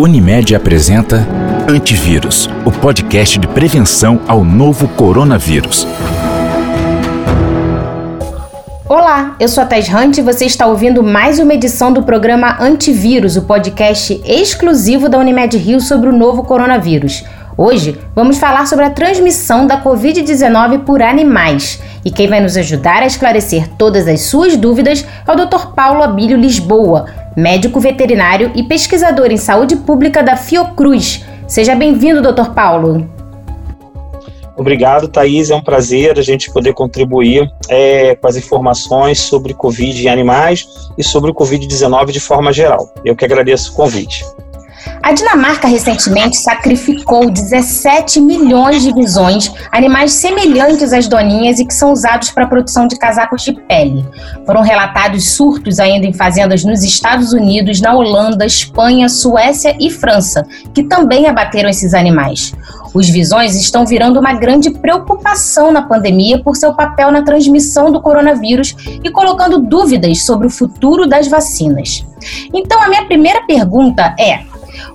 Unimed 0.00 0.54
apresenta 0.54 1.26
Antivírus, 1.68 2.48
o 2.64 2.70
podcast 2.70 3.36
de 3.36 3.48
prevenção 3.48 4.20
ao 4.28 4.44
novo 4.44 4.86
coronavírus. 4.86 5.88
Olá, 8.88 9.34
eu 9.40 9.48
sou 9.48 9.64
a 9.64 9.66
Thais 9.66 9.92
Hunt 9.92 10.18
e 10.18 10.22
você 10.22 10.44
está 10.44 10.68
ouvindo 10.68 11.02
mais 11.02 11.40
uma 11.40 11.52
edição 11.52 11.92
do 11.92 12.04
programa 12.04 12.58
Antivírus, 12.60 13.36
o 13.36 13.42
podcast 13.42 14.22
exclusivo 14.24 15.08
da 15.08 15.18
Unimed 15.18 15.58
Rio 15.58 15.80
sobre 15.80 16.08
o 16.08 16.16
novo 16.16 16.44
coronavírus. 16.44 17.24
Hoje 17.56 17.98
vamos 18.14 18.38
falar 18.38 18.68
sobre 18.68 18.84
a 18.84 18.90
transmissão 18.90 19.66
da 19.66 19.82
Covid-19 19.82 20.84
por 20.84 21.02
animais. 21.02 21.82
E 22.04 22.12
quem 22.12 22.28
vai 22.28 22.40
nos 22.40 22.56
ajudar 22.56 23.02
a 23.02 23.06
esclarecer 23.06 23.68
todas 23.76 24.06
as 24.06 24.20
suas 24.20 24.56
dúvidas 24.56 25.04
é 25.26 25.32
o 25.32 25.34
Dr. 25.34 25.72
Paulo 25.74 26.04
Abílio 26.04 26.36
Lisboa, 26.36 27.06
médico 27.36 27.80
veterinário 27.80 28.50
e 28.54 28.62
pesquisador 28.62 29.30
em 29.30 29.36
saúde 29.36 29.76
pública 29.76 30.22
da 30.22 30.36
Fiocruz. 30.36 31.24
Seja 31.46 31.74
bem-vindo, 31.74 32.20
Dr. 32.20 32.50
Paulo. 32.50 33.08
Obrigado, 34.56 35.06
Thaís. 35.06 35.50
É 35.50 35.54
um 35.54 35.62
prazer 35.62 36.18
a 36.18 36.22
gente 36.22 36.50
poder 36.50 36.74
contribuir 36.74 37.48
é, 37.68 38.16
com 38.16 38.26
as 38.26 38.36
informações 38.36 39.20
sobre 39.20 39.54
Covid 39.54 40.04
em 40.04 40.08
animais 40.08 40.66
e 40.98 41.04
sobre 41.04 41.30
o 41.30 41.34
Covid-19 41.34 42.10
de 42.10 42.18
forma 42.18 42.52
geral. 42.52 42.92
Eu 43.04 43.14
que 43.14 43.24
agradeço 43.24 43.72
o 43.72 43.76
convite. 43.76 44.24
A 45.02 45.12
Dinamarca 45.12 45.68
recentemente 45.68 46.36
sacrificou 46.36 47.30
17 47.30 48.20
milhões 48.20 48.82
de 48.82 48.92
visões, 48.92 49.52
animais 49.70 50.12
semelhantes 50.12 50.92
às 50.92 51.06
doninhas 51.06 51.58
e 51.58 51.64
que 51.64 51.74
são 51.74 51.92
usados 51.92 52.30
para 52.30 52.44
a 52.44 52.48
produção 52.48 52.86
de 52.86 52.96
casacos 52.96 53.42
de 53.42 53.52
pele. 53.52 54.04
Foram 54.44 54.60
relatados 54.60 55.30
surtos 55.30 55.78
ainda 55.78 56.06
em 56.06 56.12
fazendas 56.12 56.64
nos 56.64 56.82
Estados 56.82 57.32
Unidos, 57.32 57.80
na 57.80 57.94
Holanda, 57.94 58.44
Espanha, 58.44 59.08
Suécia 59.08 59.76
e 59.80 59.90
França, 59.90 60.46
que 60.74 60.82
também 60.82 61.26
abateram 61.26 61.68
esses 61.68 61.94
animais. 61.94 62.52
Os 62.94 63.08
visões 63.08 63.54
estão 63.54 63.84
virando 63.84 64.18
uma 64.18 64.34
grande 64.34 64.70
preocupação 64.70 65.70
na 65.70 65.82
pandemia 65.82 66.42
por 66.42 66.56
seu 66.56 66.74
papel 66.74 67.10
na 67.10 67.22
transmissão 67.22 67.92
do 67.92 68.00
coronavírus 68.00 68.74
e 69.04 69.10
colocando 69.10 69.58
dúvidas 69.58 70.24
sobre 70.24 70.46
o 70.46 70.50
futuro 70.50 71.06
das 71.06 71.28
vacinas. 71.28 72.04
Então, 72.52 72.82
a 72.82 72.88
minha 72.88 73.04
primeira 73.04 73.42
pergunta 73.46 74.14
é: 74.18 74.40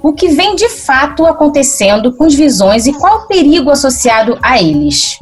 o 0.02 0.14
que 0.14 0.30
vem 0.30 0.56
de 0.56 0.70
fato 0.70 1.26
acontecendo 1.26 2.14
com 2.14 2.26
os 2.26 2.36
visões 2.36 2.86
e 2.86 2.94
qual 2.94 3.20
o 3.20 3.28
perigo 3.28 3.70
associado 3.70 4.38
a 4.42 4.62
eles? 4.62 5.20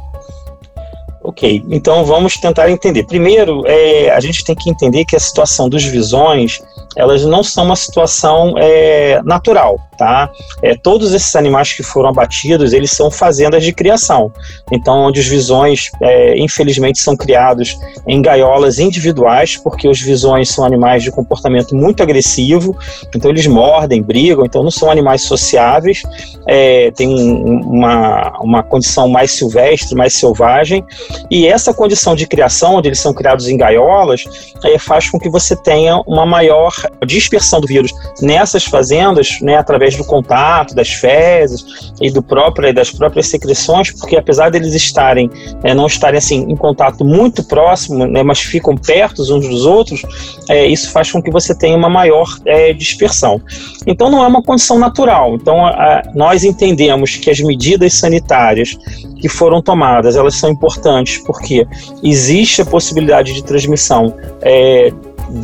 Ok, 1.23 1.63
então 1.69 2.03
vamos 2.03 2.37
tentar 2.37 2.69
entender. 2.71 3.03
Primeiro, 3.05 3.63
é, 3.67 4.09
a 4.09 4.19
gente 4.19 4.43
tem 4.43 4.55
que 4.55 4.69
entender 4.69 5.05
que 5.05 5.15
a 5.15 5.19
situação 5.19 5.69
dos 5.69 5.83
visões 5.83 6.59
elas 6.95 7.25
não 7.25 7.43
são 7.43 7.65
uma 7.65 7.75
situação 7.75 8.55
é, 8.57 9.21
natural, 9.23 9.79
tá? 9.97 10.29
É, 10.61 10.75
todos 10.75 11.13
esses 11.13 11.35
animais 11.35 11.73
que 11.73 11.83
foram 11.83 12.09
abatidos, 12.09 12.73
eles 12.73 12.91
são 12.91 13.09
fazendas 13.09 13.63
de 13.63 13.71
criação. 13.71 14.31
Então, 14.71 15.05
onde 15.05 15.19
os 15.19 15.27
visões, 15.27 15.89
é, 16.01 16.37
infelizmente, 16.37 16.99
são 16.99 17.15
criados 17.15 17.77
em 18.07 18.21
gaiolas 18.21 18.79
individuais, 18.79 19.57
porque 19.57 19.87
os 19.87 20.01
visões 20.01 20.49
são 20.49 20.65
animais 20.65 21.03
de 21.03 21.11
comportamento 21.11 21.75
muito 21.75 22.03
agressivo, 22.03 22.77
então 23.15 23.31
eles 23.31 23.47
mordem, 23.47 24.01
brigam, 24.01 24.45
então 24.45 24.63
não 24.63 24.71
são 24.71 24.89
animais 24.89 25.21
sociáveis, 25.23 26.03
é, 26.47 26.91
tem 26.91 27.09
uma, 27.09 28.39
uma 28.39 28.63
condição 28.63 29.07
mais 29.07 29.31
silvestre, 29.31 29.95
mais 29.95 30.13
selvagem, 30.13 30.83
e 31.29 31.47
essa 31.47 31.73
condição 31.73 32.15
de 32.15 32.27
criação, 32.27 32.75
onde 32.75 32.89
eles 32.89 32.99
são 32.99 33.13
criados 33.13 33.47
em 33.47 33.57
gaiolas, 33.57 34.23
é, 34.63 34.77
faz 34.77 35.09
com 35.09 35.19
que 35.19 35.29
você 35.29 35.55
tenha 35.55 36.01
uma 36.07 36.25
maior 36.25 36.73
dispersão 37.05 37.59
do 37.59 37.67
vírus 37.67 37.91
nessas 38.21 38.63
fazendas, 38.63 39.39
né, 39.41 39.57
através 39.57 39.95
do 39.95 40.03
contato, 40.03 40.75
das 40.75 40.89
fezes 40.89 41.93
e 42.01 42.09
do 42.11 42.21
próprio, 42.21 42.73
das 42.73 42.91
próprias 42.91 43.27
secreções, 43.27 43.91
porque 43.91 44.15
apesar 44.15 44.49
deles 44.49 44.73
estarem, 44.73 45.29
é, 45.63 45.73
não 45.73 45.87
estarem 45.87 46.17
assim 46.17 46.45
em 46.49 46.55
contato 46.55 47.03
muito 47.03 47.43
próximo, 47.43 48.05
né, 48.05 48.23
mas 48.23 48.39
ficam 48.39 48.75
perto 48.75 49.21
uns 49.21 49.47
dos 49.47 49.65
outros, 49.65 50.01
é, 50.49 50.65
isso 50.65 50.91
faz 50.91 51.11
com 51.11 51.21
que 51.21 51.31
você 51.31 51.55
tenha 51.55 51.77
uma 51.77 51.89
maior 51.89 52.27
é, 52.45 52.73
dispersão. 52.73 53.41
Então 53.85 54.09
não 54.09 54.23
é 54.23 54.27
uma 54.27 54.41
condição 54.41 54.77
natural. 54.77 55.35
Então 55.35 55.65
a, 55.65 56.03
nós 56.13 56.43
entendemos 56.43 57.15
que 57.15 57.29
as 57.29 57.39
medidas 57.39 57.93
sanitárias 57.93 58.77
que 59.19 59.29
foram 59.29 59.61
tomadas, 59.61 60.15
elas 60.15 60.35
são 60.35 60.49
importantes 60.49 61.19
porque 61.19 61.67
existe 62.03 62.61
a 62.61 62.65
possibilidade 62.65 63.33
de 63.33 63.43
transmissão 63.43 64.15
é, 64.41 64.91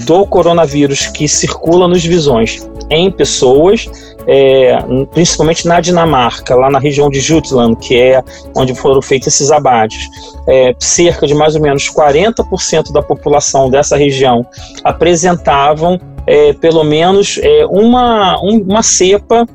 do 0.06 0.26
coronavírus 0.26 1.08
que 1.08 1.28
circula 1.28 1.88
nos 1.88 2.04
visões 2.04 2.68
em 2.90 3.12
pessoas, 3.12 3.90
é, 4.26 4.78
principalmente 5.12 5.68
na 5.68 5.80
Dinamarca, 5.80 6.56
lá 6.56 6.70
na 6.70 6.80
região 6.80 7.10
de 7.10 7.20
Jutland, 7.20 7.76
que 7.78 7.98
é 7.98 8.24
onde 8.56 8.74
foram 8.76 9.02
feitos 9.02 9.28
esses 9.28 9.52
abates, 9.52 10.08
é, 10.48 10.74
cerca 10.80 11.28
de 11.28 11.34
mais 11.34 11.56
ou 11.56 11.62
menos 11.62 11.90
40% 11.90 12.92
da 12.92 13.02
população 13.02 13.70
dessa 13.70 13.98
região 13.98 14.46
apresentavam 14.84 16.00
é, 16.26 16.52
pelo 16.54 16.84
menos 16.84 17.40
é, 17.42 17.66
uma, 17.66 18.38
um, 18.44 18.62
uma 18.62 18.84
cepa 18.84 19.46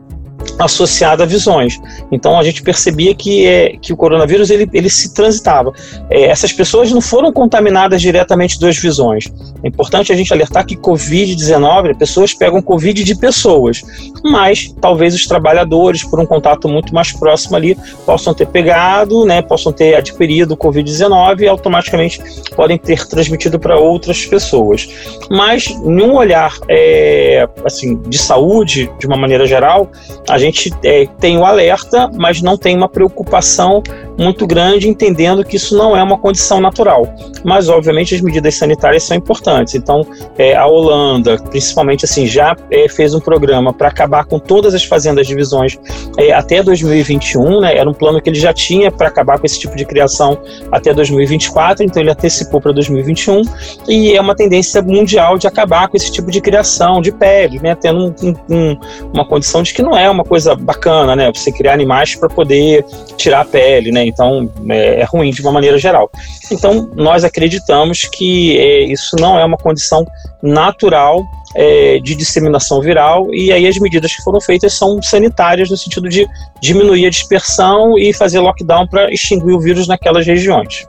associada 0.59 1.25
a 1.25 1.27
visões. 1.27 1.79
Então 2.11 2.39
a 2.39 2.43
gente 2.43 2.63
percebia 2.63 3.15
que, 3.15 3.47
é, 3.47 3.77
que 3.81 3.93
o 3.93 3.97
coronavírus 3.97 4.51
ele, 4.51 4.69
ele 4.73 4.91
se 4.91 5.13
transitava. 5.15 5.73
É, 6.11 6.25
essas 6.25 6.53
pessoas 6.53 6.91
não 6.91 7.01
foram 7.01 7.33
contaminadas 7.33 8.01
diretamente 8.01 8.59
das 8.61 8.77
visões. 8.77 9.33
É 9.63 9.69
importante 9.69 10.13
a 10.13 10.17
gente 10.17 10.33
alertar 10.33 10.67
que 10.67 10.77
Covid-19, 10.77 11.97
pessoas 11.97 12.35
pegam 12.35 12.61
Covid 12.61 13.03
de 13.03 13.15
pessoas, 13.15 13.83
mas 14.25 14.75
talvez 14.81 15.15
os 15.15 15.27
trabalhadores, 15.27 16.05
por 16.05 16.21
um 16.21 16.27
contato 16.27 16.69
muito 16.69 16.95
mais 16.95 17.13
próximo 17.13 17.57
ali, 17.57 17.77
possam 18.05 18.35
ter 18.35 18.47
pegado, 18.47 19.25
né, 19.25 19.43
possam 19.43 19.73
ter 19.73 19.95
adquirido 19.95 20.57
Covid-19 20.57 21.41
e 21.41 21.49
automaticamente 21.49 22.21
podem 22.55 22.79
ter 22.79 23.07
transmitido 23.07 23.59
para 23.59 23.79
outras 23.79 24.27
pessoas. 24.27 24.89
Mas, 25.31 25.69
em 25.69 26.03
um 26.03 26.15
olhar 26.15 26.57
é, 26.69 27.49
assim, 27.65 28.01
de 28.03 28.19
saúde, 28.19 28.91
de 28.99 29.07
uma 29.07 29.17
maneira 29.17 29.47
geral, 29.47 29.91
a 30.29 30.39
gente 30.39 30.52
é, 30.85 31.07
tem 31.19 31.39
o 31.39 31.45
alerta, 31.45 32.11
mas 32.15 32.43
não 32.43 32.57
tem 32.57 32.77
uma 32.77 32.89
preocupação 32.89 33.83
muito 34.19 34.47
grande, 34.47 34.89
entendendo 34.89 35.45
que 35.45 35.57
isso 35.57 35.77
não 35.77 35.97
é 35.97 36.03
uma 36.03 36.19
condição 36.19 36.61
natural. 36.61 37.13
Mas, 37.45 37.69
obviamente, 37.69 38.15
as 38.15 38.21
medidas 38.21 38.55
sanitárias 38.55 39.03
são 39.05 39.17
importantes. 39.17 39.75
Então, 39.75 40.07
é, 40.39 40.55
a 40.55 40.67
Holanda, 40.67 41.37
principalmente, 41.51 42.05
assim, 42.05 42.27
já 42.27 42.57
é, 42.71 42.89
fez 42.89 43.15
um 43.15 43.21
programa 43.21 43.73
para 43.73 43.89
acabar 43.89 44.25
com 44.25 44.39
todas 44.39 44.75
as 44.75 44.85
fazendas 44.85 45.27
de 45.27 45.35
visões 45.35 45.79
é, 46.17 46.33
até 46.33 46.63
2021, 46.63 47.61
né? 47.61 47.77
Era 47.77 47.89
um 47.89 47.95
plano 47.95 48.21
que 48.21 48.29
ele 48.31 48.39
já 48.39 48.53
tinha 48.53 48.91
para 48.91 49.09
acabar 49.09 49.39
com 49.39 49.47
esse 49.47 49.59
tipo 49.59 49.77
de 49.77 49.85
criação 49.85 50.39
até 50.71 50.93
2024, 50.93 51.85
então 51.85 52.03
ele 52.03 52.11
antecipou 52.11 52.61
para 52.61 52.73
2021 52.73 53.43
e 53.89 54.15
é 54.15 54.21
uma 54.21 54.35
tendência 54.35 54.83
mundial 54.83 55.39
de 55.39 55.47
acabar 55.47 55.89
com 55.89 55.97
esse 55.97 56.11
tipo 56.11 56.31
de 56.31 56.41
criação 56.41 57.01
de 57.01 57.13
pele, 57.13 57.61
né? 57.61 57.75
Tendo 57.75 58.15
um, 58.23 58.35
um, 58.51 58.77
uma 59.13 59.27
condição 59.27 59.63
de 59.63 59.73
que 59.73 59.83
não 59.83 59.97
é 59.97 60.09
uma 60.09 60.25
coisa 60.25 60.55
bacana, 60.55 61.17
né? 61.17 61.31
Você 61.35 61.51
criar 61.51 61.73
animais 61.73 62.15
para 62.15 62.29
poder 62.29 62.85
tirar 63.17 63.41
a 63.41 63.45
pele, 63.45 63.91
né? 63.91 64.07
Então 64.13 64.51
é, 64.69 65.01
é, 65.01 65.05
ruim 65.05 65.31
de 65.31 65.41
uma 65.41 65.53
maneira 65.53 65.79
geral. 65.79 66.11
Então 66.51 66.91
nós 66.95 67.25
acreditamos 67.25 68.03
que 68.03 68.59
é, 68.59 68.81
isso 68.85 69.17
não 69.19 69.39
é 69.39 69.45
uma 69.45 69.57
condição 69.57 70.07
natural 70.43 71.25
é, 71.55 71.99
de 71.99 72.15
disseminação 72.15 72.81
viral 72.81 73.33
e 73.33 73.53
aí 73.53 73.67
as 73.67 73.79
medidas 73.79 74.15
que 74.15 74.23
foram 74.23 74.41
feitas 74.41 74.75
são 74.75 75.03
sanitárias 75.03 75.71
no 75.71 75.77
sentido 75.77 76.09
de 76.09 76.27
diminuir 76.61 77.07
a 77.07 77.11
dispersão 77.11 77.99
e 77.99 78.13
fazer 78.13 78.41
lockdown 78.41 78.87
para 78.87 79.13
extinguir 79.13 79.55
o 79.55 79.61
vírus 79.61 79.87
naquelas 79.87 80.27
regiões. 80.27 80.87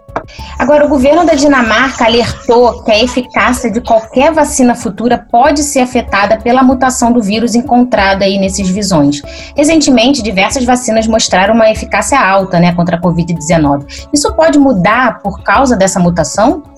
Agora, 0.57 0.85
o 0.85 0.89
governo 0.89 1.25
da 1.25 1.33
Dinamarca 1.33 2.05
alertou 2.05 2.83
que 2.83 2.91
a 2.91 3.03
eficácia 3.03 3.69
de 3.69 3.81
qualquer 3.81 4.31
vacina 4.31 4.75
futura 4.75 5.17
pode 5.29 5.63
ser 5.63 5.79
afetada 5.79 6.37
pela 6.37 6.63
mutação 6.63 7.11
do 7.11 7.21
vírus 7.21 7.55
encontrada 7.55 8.25
aí 8.25 8.37
nesses 8.37 8.69
visões. 8.69 9.21
Recentemente, 9.55 10.23
diversas 10.23 10.63
vacinas 10.63 11.07
mostraram 11.07 11.53
uma 11.53 11.69
eficácia 11.69 12.19
alta 12.19 12.59
né, 12.59 12.73
contra 12.73 12.97
a 12.97 13.01
Covid-19. 13.01 14.07
Isso 14.13 14.33
pode 14.35 14.57
mudar 14.57 15.19
por 15.19 15.43
causa 15.43 15.75
dessa 15.75 15.99
mutação? 15.99 16.72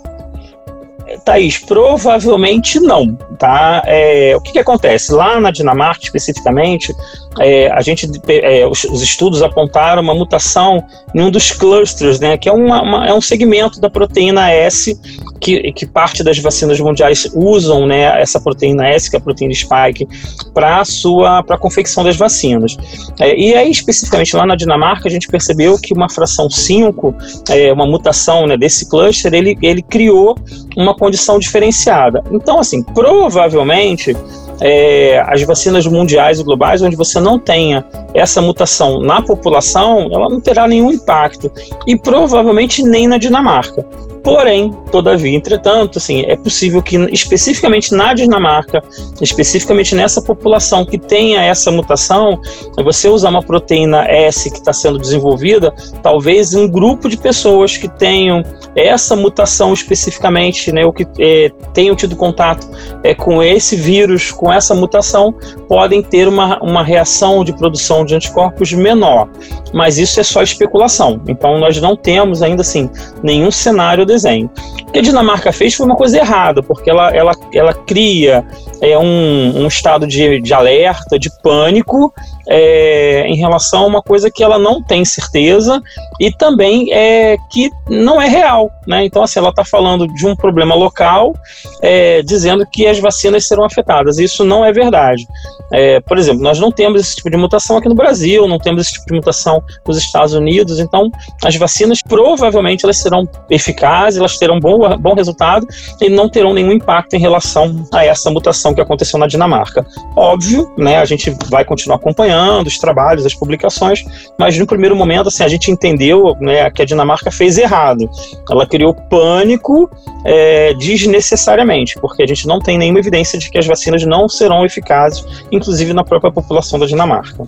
Thaís, 1.23 1.57
provavelmente 1.59 2.79
não, 2.79 3.15
tá? 3.37 3.83
É, 3.85 4.33
o 4.35 4.41
que, 4.41 4.53
que, 4.53 4.59
acontece? 4.59 5.13
Lá 5.13 5.39
na 5.39 5.51
Dinamarca, 5.51 6.03
especificamente, 6.03 6.93
é, 7.39 7.69
a 7.71 7.81
gente, 7.81 8.09
é, 8.27 8.65
os, 8.65 8.83
os, 8.85 9.01
estudos 9.01 9.43
apontaram 9.43 10.01
uma 10.01 10.15
mutação 10.15 10.83
em 11.13 11.21
um 11.21 11.29
dos 11.29 11.51
clusters, 11.51 12.19
né? 12.19 12.37
Que 12.37 12.49
é, 12.49 12.51
uma, 12.51 12.81
uma, 12.81 13.07
é 13.07 13.13
um 13.13 13.21
segmento 13.21 13.79
da 13.79 13.89
proteína 13.89 14.49
S 14.49 14.99
que, 15.39 15.71
que 15.73 15.85
parte 15.85 16.23
das 16.23 16.39
vacinas 16.39 16.79
mundiais 16.79 17.29
usam, 17.35 17.85
né? 17.85 18.19
Essa 18.19 18.39
proteína 18.39 18.87
S, 18.87 19.09
que 19.09 19.15
é 19.15 19.19
a 19.19 19.21
proteína 19.21 19.53
spike, 19.53 20.07
para 20.53 20.81
a 20.81 20.85
sua, 20.85 21.43
para 21.43 21.57
confecção 21.57 22.03
das 22.03 22.15
vacinas. 22.15 22.75
É, 23.19 23.37
e 23.37 23.53
aí, 23.53 23.69
especificamente 23.69 24.35
lá 24.35 24.45
na 24.45 24.55
Dinamarca, 24.55 25.07
a 25.07 25.11
gente 25.11 25.27
percebeu 25.27 25.77
que 25.77 25.93
uma 25.93 26.09
fração 26.09 26.49
5, 26.49 27.13
é, 27.49 27.71
uma 27.71 27.85
mutação 27.85 28.47
né, 28.47 28.57
desse 28.57 28.89
cluster, 28.89 29.33
ele, 29.33 29.57
ele 29.61 29.83
criou 29.83 30.35
uma 30.75 30.94
condição 30.95 31.39
diferenciada. 31.39 32.23
Então, 32.31 32.59
assim, 32.59 32.81
provavelmente 32.81 34.15
é, 34.61 35.23
as 35.27 35.41
vacinas 35.43 35.85
mundiais 35.85 36.39
e 36.39 36.43
globais, 36.43 36.81
onde 36.81 36.95
você 36.95 37.19
não 37.19 37.37
tenha 37.37 37.85
essa 38.15 38.41
mutação 38.41 38.99
na 38.99 39.21
população, 39.21 40.07
ela 40.11 40.29
não 40.29 40.39
terá 40.39 40.67
nenhum 40.67 40.91
impacto. 40.91 41.51
E 41.85 41.97
provavelmente 41.97 42.81
nem 42.81 43.07
na 43.07 43.17
Dinamarca. 43.17 43.85
Porém, 44.25 44.73
todavia, 44.91 45.37
entretanto, 45.37 45.99
assim, 45.99 46.23
é 46.25 46.35
possível 46.35 46.81
que 46.81 46.97
especificamente 47.13 47.93
na 47.93 48.11
Dinamarca, 48.11 48.81
especificamente 49.21 49.93
nessa 49.93 50.19
população 50.19 50.83
que 50.83 50.97
tenha 50.97 51.43
essa 51.43 51.69
mutação, 51.69 52.41
você 52.83 53.07
usar 53.07 53.29
uma 53.29 53.43
proteína 53.43 54.03
S 54.09 54.49
que 54.49 54.57
está 54.57 54.73
sendo 54.73 54.97
desenvolvida, 54.97 55.71
talvez 56.01 56.55
um 56.55 56.67
grupo 56.67 57.07
de 57.07 57.17
pessoas 57.17 57.77
que 57.77 57.87
tenham 57.87 58.41
essa 58.75 59.15
mutação 59.15 59.71
especificamente, 59.73 60.71
né, 60.71 60.83
ou 60.83 60.91
que 60.91 61.05
é, 61.19 61.51
tenham 61.71 61.95
tido 61.95 62.15
contato 62.15 62.67
é, 63.03 63.13
com 63.13 63.43
esse 63.43 63.75
vírus, 63.75 64.31
com 64.31 64.51
essa 64.51 64.73
mutação, 64.73 65.35
podem 65.67 66.01
ter 66.01 66.27
uma, 66.27 66.59
uma 66.63 66.83
reação 66.83 67.43
de 67.43 67.53
produção 67.53 68.03
de 68.05 68.15
anticorpos 68.15 68.71
menor. 68.73 69.29
Mas 69.73 69.97
isso 69.97 70.19
é 70.19 70.23
só 70.23 70.41
especulação. 70.41 71.21
Então, 71.27 71.59
nós 71.59 71.79
não 71.81 71.95
temos 71.95 72.41
ainda 72.41 72.61
assim 72.61 72.89
nenhum 73.23 73.51
cenário 73.51 74.05
desenho. 74.05 74.49
O 74.87 74.91
que 74.91 74.99
a 74.99 75.01
Dinamarca 75.01 75.51
fez 75.51 75.73
foi 75.73 75.85
uma 75.85 75.95
coisa 75.95 76.17
errada, 76.17 76.63
porque 76.63 76.89
ela, 76.89 77.09
ela, 77.09 77.33
ela 77.53 77.73
cria 77.73 78.45
é, 78.81 78.97
um, 78.97 79.63
um 79.63 79.67
estado 79.67 80.07
de, 80.07 80.39
de 80.39 80.53
alerta, 80.53 81.19
de 81.19 81.29
pânico, 81.41 82.13
é, 82.47 83.25
em 83.27 83.35
relação 83.35 83.83
a 83.83 83.87
uma 83.87 84.01
coisa 84.01 84.29
que 84.29 84.43
ela 84.43 84.59
não 84.59 84.81
tem 84.81 85.03
certeza 85.03 85.81
e 86.19 86.31
também 86.31 86.91
é 86.93 87.37
que 87.49 87.71
não 87.89 88.21
é 88.21 88.27
real. 88.27 88.71
Né? 88.87 89.05
Então, 89.05 89.23
assim, 89.23 89.39
ela 89.39 89.49
está 89.49 89.65
falando 89.65 90.07
de 90.07 90.27
um 90.27 90.35
problema 90.35 90.75
local, 90.75 91.33
é, 91.81 92.21
dizendo 92.21 92.65
que 92.65 92.85
as 92.85 92.99
vacinas 92.99 93.47
serão 93.47 93.63
afetadas. 93.63 94.19
Isso 94.19 94.43
não 94.43 94.63
é 94.63 94.71
verdade. 94.71 95.25
É, 95.71 95.99
por 95.99 96.17
exemplo, 96.17 96.43
nós 96.43 96.59
não 96.59 96.71
temos 96.71 97.01
esse 97.01 97.15
tipo 97.15 97.29
de 97.29 97.37
mutação 97.37 97.77
aqui 97.77 97.89
no 97.89 97.95
Brasil, 97.95 98.47
não 98.47 98.59
temos 98.59 98.83
esse 98.83 98.93
tipo 98.93 99.07
de 99.07 99.13
mutação 99.13 99.63
nos 99.85 99.97
Estados 99.97 100.33
Unidos, 100.33 100.79
então 100.79 101.11
as 101.43 101.55
vacinas 101.55 102.01
provavelmente 102.01 102.85
elas 102.85 102.97
serão 102.97 103.27
eficazes, 103.49 104.19
elas 104.19 104.37
terão 104.37 104.59
bom, 104.59 104.95
bom 104.97 105.15
resultado 105.15 105.67
e 105.99 106.09
não 106.09 106.29
terão 106.29 106.53
nenhum 106.53 106.71
impacto 106.71 107.15
em 107.15 107.19
relação 107.19 107.87
a 107.93 108.05
essa 108.05 108.29
mutação 108.29 108.73
que 108.73 108.81
aconteceu 108.81 109.17
na 109.17 109.27
Dinamarca. 109.27 109.85
Óbvio, 110.15 110.71
né, 110.77 110.97
a 110.97 111.05
gente 111.05 111.35
vai 111.49 111.65
continuar 111.65 111.95
acompanhando 111.95 112.34
os 112.65 112.77
trabalhos, 112.77 113.25
as 113.25 113.33
publicações, 113.33 114.03
mas 114.39 114.57
no 114.57 114.65
primeiro 114.65 114.95
momento 114.95 115.27
assim, 115.27 115.43
a 115.43 115.47
gente 115.47 115.71
entendeu 115.71 116.35
né, 116.39 116.69
que 116.69 116.81
a 116.81 116.85
Dinamarca 116.85 117.31
fez 117.31 117.57
errado. 117.57 118.09
Ela 118.49 118.65
criou 118.65 118.93
pânico 118.93 119.89
é, 120.23 120.73
desnecessariamente, 120.73 121.99
porque 121.99 122.23
a 122.23 122.27
gente 122.27 122.47
não 122.47 122.59
tem 122.59 122.77
nenhuma 122.77 122.99
evidência 122.99 123.37
de 123.37 123.49
que 123.49 123.57
as 123.57 123.65
vacinas 123.65 124.05
não 124.05 124.27
serão 124.27 124.65
eficazes, 124.65 125.25
inclusive 125.51 125.93
na 125.93 126.03
própria 126.03 126.31
população 126.31 126.79
da 126.79 126.85
Dinamarca. 126.85 127.47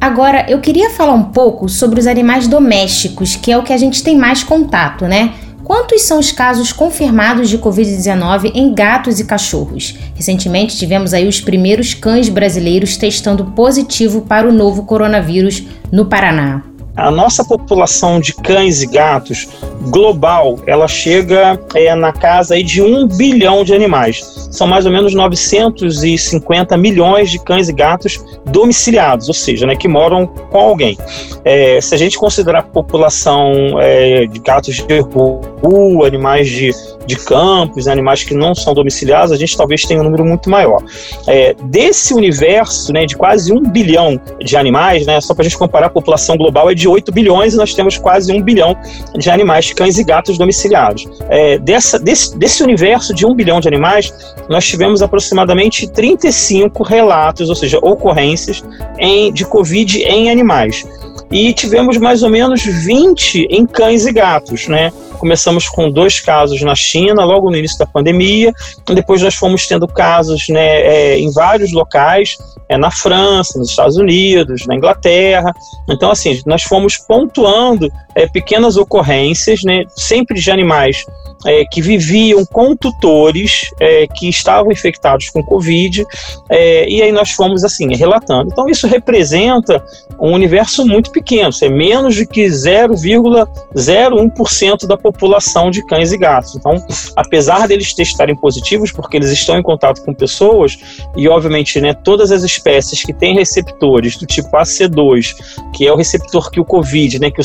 Agora, 0.00 0.44
eu 0.48 0.60
queria 0.60 0.90
falar 0.90 1.12
um 1.12 1.24
pouco 1.24 1.68
sobre 1.68 2.00
os 2.00 2.08
animais 2.08 2.48
domésticos, 2.48 3.36
que 3.36 3.52
é 3.52 3.56
o 3.56 3.62
que 3.62 3.72
a 3.72 3.76
gente 3.76 4.02
tem 4.02 4.16
mais 4.16 4.42
contato, 4.42 5.04
né? 5.04 5.32
Quantos 5.72 6.02
são 6.02 6.18
os 6.18 6.30
casos 6.30 6.70
confirmados 6.70 7.48
de 7.48 7.56
Covid-19 7.56 8.52
em 8.54 8.74
gatos 8.74 9.18
e 9.18 9.24
cachorros? 9.24 9.96
Recentemente 10.14 10.76
tivemos 10.76 11.14
aí 11.14 11.26
os 11.26 11.40
primeiros 11.40 11.94
cães 11.94 12.28
brasileiros 12.28 12.98
testando 12.98 13.46
positivo 13.52 14.20
para 14.20 14.46
o 14.46 14.52
novo 14.52 14.84
coronavírus 14.84 15.64
no 15.90 16.04
Paraná. 16.04 16.62
A 16.96 17.10
nossa 17.10 17.42
população 17.44 18.20
de 18.20 18.34
cães 18.34 18.82
e 18.82 18.86
gatos 18.86 19.48
global, 19.90 20.58
ela 20.66 20.86
chega 20.86 21.58
é, 21.74 21.94
na 21.94 22.12
casa 22.12 22.54
aí 22.54 22.62
de 22.62 22.82
um 22.82 23.06
bilhão 23.06 23.64
de 23.64 23.74
animais. 23.74 24.48
São 24.50 24.66
mais 24.66 24.86
ou 24.86 24.92
menos 24.92 25.14
950 25.14 26.76
milhões 26.76 27.30
de 27.30 27.38
cães 27.38 27.68
e 27.68 27.72
gatos 27.72 28.22
domiciliados, 28.46 29.28
ou 29.28 29.34
seja, 29.34 29.66
né, 29.66 29.74
que 29.74 29.88
moram 29.88 30.26
com 30.26 30.58
alguém. 30.58 30.96
É, 31.44 31.80
se 31.80 31.94
a 31.94 31.98
gente 31.98 32.18
considerar 32.18 32.60
a 32.60 32.62
população 32.62 33.80
é, 33.80 34.26
de 34.26 34.38
gatos 34.38 34.76
de 34.76 35.00
rua, 35.00 36.06
animais 36.06 36.48
de, 36.48 36.70
de 37.06 37.16
campos, 37.16 37.88
animais 37.88 38.22
que 38.22 38.34
não 38.34 38.54
são 38.54 38.74
domiciliados, 38.74 39.32
a 39.32 39.36
gente 39.36 39.56
talvez 39.56 39.82
tenha 39.82 40.00
um 40.00 40.04
número 40.04 40.24
muito 40.24 40.50
maior. 40.50 40.82
É, 41.26 41.54
desse 41.64 42.14
universo 42.14 42.92
né, 42.92 43.06
de 43.06 43.16
quase 43.16 43.52
um 43.52 43.62
bilhão 43.62 44.20
de 44.38 44.56
animais, 44.56 45.06
né, 45.06 45.20
só 45.20 45.34
para 45.34 45.42
a 45.42 45.48
gente 45.48 45.58
comparar, 45.58 45.86
a 45.86 45.90
população 45.90 46.36
global 46.36 46.70
é 46.70 46.74
de 46.74 46.81
8 46.88 47.12
bilhões 47.12 47.54
e 47.54 47.56
nós 47.56 47.74
temos 47.74 47.98
quase 47.98 48.32
um 48.32 48.42
bilhão 48.42 48.76
de 49.16 49.30
animais, 49.30 49.72
cães 49.72 49.98
e 49.98 50.04
gatos 50.04 50.38
domiciliados. 50.38 51.08
É, 51.28 51.58
dessa, 51.58 51.98
desse, 51.98 52.36
desse 52.36 52.62
universo 52.62 53.14
de 53.14 53.26
um 53.26 53.34
bilhão 53.34 53.60
de 53.60 53.68
animais, 53.68 54.12
nós 54.48 54.66
tivemos 54.66 55.02
aproximadamente 55.02 55.88
35 55.88 56.82
relatos, 56.82 57.48
ou 57.48 57.54
seja, 57.54 57.78
ocorrências 57.78 58.62
em, 58.98 59.32
de 59.32 59.44
Covid 59.44 60.02
em 60.02 60.30
animais. 60.30 60.86
E 61.30 61.52
tivemos 61.54 61.96
mais 61.96 62.22
ou 62.22 62.28
menos 62.28 62.62
20 62.62 63.46
em 63.50 63.66
cães 63.66 64.06
e 64.06 64.12
gatos, 64.12 64.68
né? 64.68 64.92
Começamos 65.22 65.68
com 65.68 65.88
dois 65.88 66.18
casos 66.18 66.60
na 66.62 66.74
China, 66.74 67.24
logo 67.24 67.48
no 67.48 67.56
início 67.56 67.78
da 67.78 67.86
pandemia, 67.86 68.52
depois 68.92 69.22
nós 69.22 69.36
fomos 69.36 69.68
tendo 69.68 69.86
casos 69.86 70.48
né, 70.48 70.80
é, 70.80 71.16
em 71.16 71.30
vários 71.30 71.70
locais, 71.70 72.36
é, 72.68 72.76
na 72.76 72.90
França, 72.90 73.56
nos 73.56 73.70
Estados 73.70 73.96
Unidos, 73.96 74.66
na 74.66 74.74
Inglaterra. 74.74 75.52
Então, 75.88 76.10
assim, 76.10 76.42
nós 76.44 76.64
fomos 76.64 76.96
pontuando 76.96 77.88
é, 78.14 78.26
pequenas 78.26 78.76
ocorrências, 78.76 79.62
né, 79.62 79.84
sempre 79.96 80.40
de 80.40 80.50
animais 80.50 81.04
é, 81.44 81.64
que 81.64 81.80
viviam 81.80 82.44
com 82.44 82.76
tutores 82.76 83.70
é, 83.80 84.06
que 84.06 84.28
estavam 84.28 84.70
infectados 84.70 85.30
com 85.30 85.42
Covid, 85.42 86.04
é, 86.50 86.86
e 86.88 87.02
aí 87.02 87.10
nós 87.12 87.32
fomos 87.32 87.64
assim, 87.64 87.92
relatando. 87.94 88.50
Então, 88.52 88.68
isso 88.68 88.86
representa 88.86 89.82
um 90.20 90.32
universo 90.32 90.86
muito 90.86 91.10
pequeno, 91.10 91.50
é 91.62 91.68
menos 91.68 92.14
de 92.14 92.24
que 92.26 92.46
0,01% 92.46 94.86
da 94.86 94.96
população 94.96 95.68
de 95.70 95.84
cães 95.86 96.12
e 96.12 96.18
gatos. 96.18 96.54
Então, 96.54 96.76
apesar 97.16 97.66
deles 97.66 97.92
testarem 97.94 98.36
positivos, 98.36 98.92
porque 98.92 99.16
eles 99.16 99.30
estão 99.30 99.58
em 99.58 99.62
contato 99.62 100.04
com 100.04 100.12
pessoas, 100.14 100.78
e 101.16 101.26
obviamente 101.28 101.80
né, 101.80 101.94
todas 101.94 102.30
as 102.30 102.44
espécies 102.44 103.02
que 103.02 103.12
têm 103.12 103.34
receptores 103.34 104.16
do 104.16 104.26
tipo 104.26 104.56
AC2, 104.56 105.34
que 105.74 105.84
é 105.86 105.92
o 105.92 105.96
receptor 105.96 106.50
que 106.50 106.60
o 106.60 106.64
Covid, 106.64 107.18
né, 107.18 107.30
que 107.30 107.40
o 107.40 107.44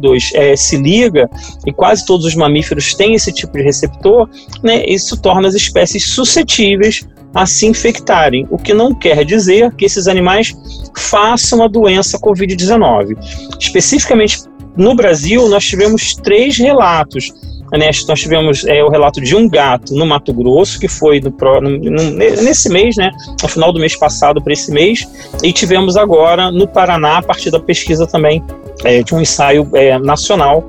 SARS-CoV-2 0.00 0.30
é, 0.34 0.56
se 0.56 0.76
liga, 0.76 1.28
e 1.66 1.72
quase 1.72 2.04
todos 2.04 2.26
os 2.26 2.34
mamíferos 2.34 2.94
têm 2.94 3.14
esse 3.14 3.32
tipo 3.32 3.56
de 3.56 3.62
receptor, 3.62 4.28
né, 4.62 4.84
isso 4.86 5.20
torna 5.20 5.48
as 5.48 5.54
espécies 5.54 6.04
suscetíveis 6.08 7.06
a 7.34 7.46
se 7.46 7.66
infectarem, 7.66 8.46
o 8.50 8.58
que 8.58 8.74
não 8.74 8.92
quer 8.92 9.24
dizer 9.24 9.72
que 9.74 9.84
esses 9.84 10.08
animais 10.08 10.52
façam 10.96 11.62
a 11.62 11.68
doença 11.68 12.18
Covid-19. 12.18 13.16
Especificamente 13.58 14.42
no 14.76 14.94
Brasil, 14.94 15.48
nós 15.48 15.64
tivemos 15.64 16.14
três 16.16 16.56
relatos 16.58 17.32
né, 17.78 17.90
nós 18.08 18.20
tivemos 18.20 18.64
é, 18.64 18.82
o 18.82 18.88
relato 18.88 19.20
de 19.20 19.36
um 19.36 19.48
gato 19.48 19.94
no 19.94 20.04
Mato 20.04 20.32
Grosso, 20.32 20.78
que 20.80 20.88
foi 20.88 21.20
no, 21.20 21.30
no, 21.60 22.10
nesse 22.10 22.68
mês, 22.68 22.96
né, 22.96 23.10
no 23.40 23.48
final 23.48 23.72
do 23.72 23.78
mês 23.78 23.96
passado 23.96 24.42
para 24.42 24.52
esse 24.52 24.72
mês, 24.72 25.08
e 25.42 25.52
tivemos 25.52 25.96
agora 25.96 26.50
no 26.50 26.66
Paraná, 26.66 27.18
a 27.18 27.22
partir 27.22 27.50
da 27.50 27.60
pesquisa 27.60 28.06
também 28.06 28.42
é, 28.84 29.02
de 29.02 29.14
um 29.14 29.20
ensaio 29.20 29.68
é, 29.74 29.98
nacional 29.98 30.64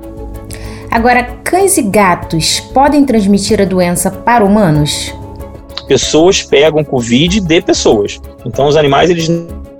Agora, 0.92 1.22
cães 1.42 1.78
e 1.78 1.82
gatos 1.82 2.60
podem 2.60 3.02
transmitir 3.02 3.58
a 3.62 3.64
doença 3.64 4.10
para 4.10 4.44
humanos? 4.44 5.10
Pessoas 5.88 6.42
pegam 6.42 6.84
Covid 6.84 7.40
de 7.40 7.62
pessoas. 7.62 8.20
Então, 8.44 8.66
os 8.66 8.76
animais 8.76 9.08
eles 9.08 9.26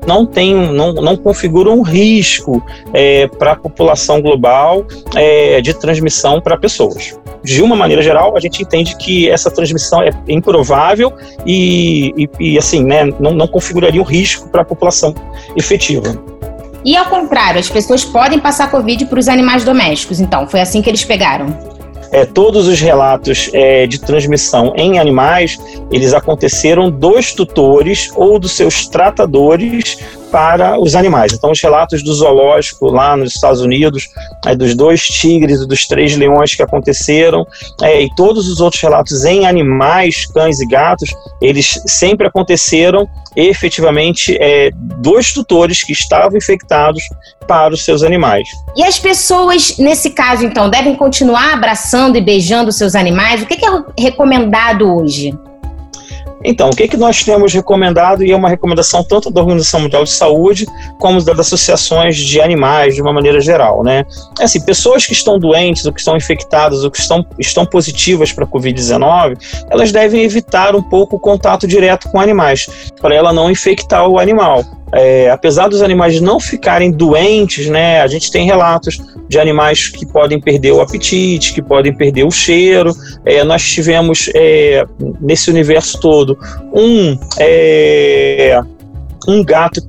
não 0.07 0.25
têm, 0.25 0.55
não, 0.55 0.95
não 0.95 1.15
configuram 1.15 1.75
um 1.75 1.83
risco 1.83 2.65
é, 2.95 3.27
para 3.27 3.53
a 3.53 3.57
população 3.57 4.23
global 4.23 4.87
é, 5.15 5.61
de 5.61 5.75
transmissão 5.75 6.41
para 6.41 6.57
pessoas. 6.57 7.15
De 7.45 7.61
uma 7.61 7.77
maneira 7.77 8.01
geral, 8.01 8.35
a 8.35 8.41
gente 8.41 8.62
entende 8.62 8.97
que 8.97 9.29
essa 9.29 9.51
transmissão 9.51 10.03
é 10.03 10.12
improvável 10.27 11.12
e, 11.45 12.15
e, 12.17 12.53
e 12.53 12.59
assim, 12.59 12.83
né, 12.83 13.05
não, 13.21 13.35
não 13.35 13.47
configuraria 13.47 14.01
um 14.01 14.05
risco 14.05 14.49
para 14.49 14.62
a 14.62 14.65
população 14.65 15.15
efetiva. 15.55 16.32
E 16.85 16.97
ao 16.97 17.07
contrário, 17.07 17.61
as 17.61 17.69
pessoas 17.69 18.05
podem 18.05 18.39
passar 18.39 18.71
Covid 18.71 19.07
para 19.07 19.19
os 19.19 19.29
animais 19.29 19.65
domésticos. 19.65 20.21
Então, 20.21 20.47
foi 20.49 20.61
assim 20.61 20.83
que 20.83 20.91
eles 20.91 21.05
pegaram. 21.05 21.57
É, 22.11 22.27
todos 22.27 22.69
os 22.69 22.79
relatos 22.79 23.49
é, 23.55 23.87
de 23.87 23.99
transmissão 23.99 24.75
em 24.77 24.99
animais, 24.99 25.59
eles 25.91 26.12
aconteceram 26.12 26.91
dos 26.91 27.33
tutores 27.33 28.12
ou 28.15 28.39
dos 28.39 28.53
seus 28.53 28.87
tratadores 28.87 29.97
para 30.33 30.81
os 30.81 30.97
animais. 30.97 31.35
Então, 31.35 31.51
os 31.51 31.61
relatos 31.61 32.03
do 32.03 32.12
zoológico 32.15 32.87
lá 32.87 33.15
nos 33.15 33.35
Estados 33.35 33.61
Unidos, 33.61 34.09
é, 34.47 34.57
dos 34.57 34.75
dois 34.75 35.03
tigres 35.03 35.61
e 35.61 35.69
dos 35.69 35.87
três 35.87 36.17
leões 36.17 36.55
que 36.55 36.62
aconteceram, 36.62 37.47
é, 37.83 38.03
e 38.03 38.15
todos 38.17 38.49
os 38.49 38.59
outros 38.59 38.81
relatos 38.81 39.25
em 39.27 39.47
animais, 39.47 40.25
cães 40.27 40.59
e 40.59 40.67
gatos, 40.67 41.11
eles 41.41 41.79
sempre 41.87 42.27
aconteceram 42.27 43.07
efetivamente 43.37 44.37
é, 44.41 44.71
dos 44.75 45.35
tutores 45.35 45.83
que 45.83 45.93
estavam 45.93 46.39
infectados 46.39 47.03
para 47.47 47.75
os 47.75 47.85
seus 47.85 48.03
animais. 48.03 48.49
E 48.75 48.83
as 48.83 48.99
pessoas, 48.99 49.77
nesse 49.77 50.11
caso, 50.11 50.45
então, 50.45 50.71
devem 50.71 50.95
continuar 50.95 51.53
abraçando 51.53 52.17
e 52.17 52.21
beijando 52.23 52.73
seus 52.73 52.95
animais? 52.95 53.43
O 53.43 53.47
que 53.47 53.65
é 53.65 54.03
recomendado 54.03 54.97
hoje? 54.97 55.35
Então, 56.45 56.71
o 56.71 56.77
que, 56.77 56.89
que 56.89 56.97
nós 56.97 57.23
temos 57.23 57.53
recomendado, 57.53 58.25
e 58.25 58.33
é 58.33 58.37
uma 58.37 58.49
recomendação 58.49 59.05
tanto 59.05 59.31
da 59.31 59.41
Organização 59.41 59.81
Mundial 59.81 60.05
de 60.05 60.11
Saúde, 60.11 60.67
como 60.99 61.23
das 61.23 61.39
associações 61.39 62.17
de 62.17 62.41
animais, 62.41 62.95
de 62.95 63.03
uma 63.03 63.13
maneira 63.13 63.41
geral, 63.41 63.83
né? 63.83 64.05
É 64.41 64.45
assim, 64.45 64.61
pessoas 64.61 65.07
que 65.07 65.13
estão 65.13 65.39
doentes, 65.39 65.85
ou 65.85 65.93
que 65.93 66.01
estão 66.01 66.17
infectadas, 66.17 66.85
ou 66.85 66.91
que 66.91 66.99
estão, 66.99 67.25
estão 67.39 67.65
positivas 67.65 68.33
para 68.33 68.45
a 68.45 68.47
Covid-19, 68.47 69.37
elas 69.71 69.93
devem 69.93 70.23
evitar 70.23 70.75
um 70.75 70.83
pouco 70.83 71.17
o 71.17 71.21
contato 71.21 71.67
direto 71.67 72.09
com 72.09 72.21
animais, 72.21 72.69
para 73.01 73.15
ela 73.15 73.33
não 73.33 73.51
infectar 73.51 74.09
o 74.09 74.19
animal. 74.19 74.65
É, 74.95 75.31
apesar 75.31 75.69
dos 75.69 75.83
animais 75.83 76.21
não 76.21 76.39
ficarem 76.39 76.91
doentes, 76.91 77.67
né, 77.67 78.03
a 78.03 78.07
gente 78.07 78.31
tem 78.31 78.45
relatos 78.45 79.01
de 79.29 79.39
animais 79.39 79.89
que 79.89 80.05
podem 80.05 80.39
perder 80.39 80.73
o 80.73 80.81
apetite, 80.81 81.55
que 81.55 81.63
podem 81.63 81.95
perder 81.95 82.25
o 82.25 82.31
cheiro. 82.31 82.93
É, 83.25 83.43
nós 83.43 83.63
tivemos 83.63 84.31
é, 84.35 84.85
nesse 85.21 85.51
universo 85.51 85.99
todo 86.01 86.39
um, 86.75 87.19
é, 87.39 88.61
um 89.27 89.43
gato 89.43 89.81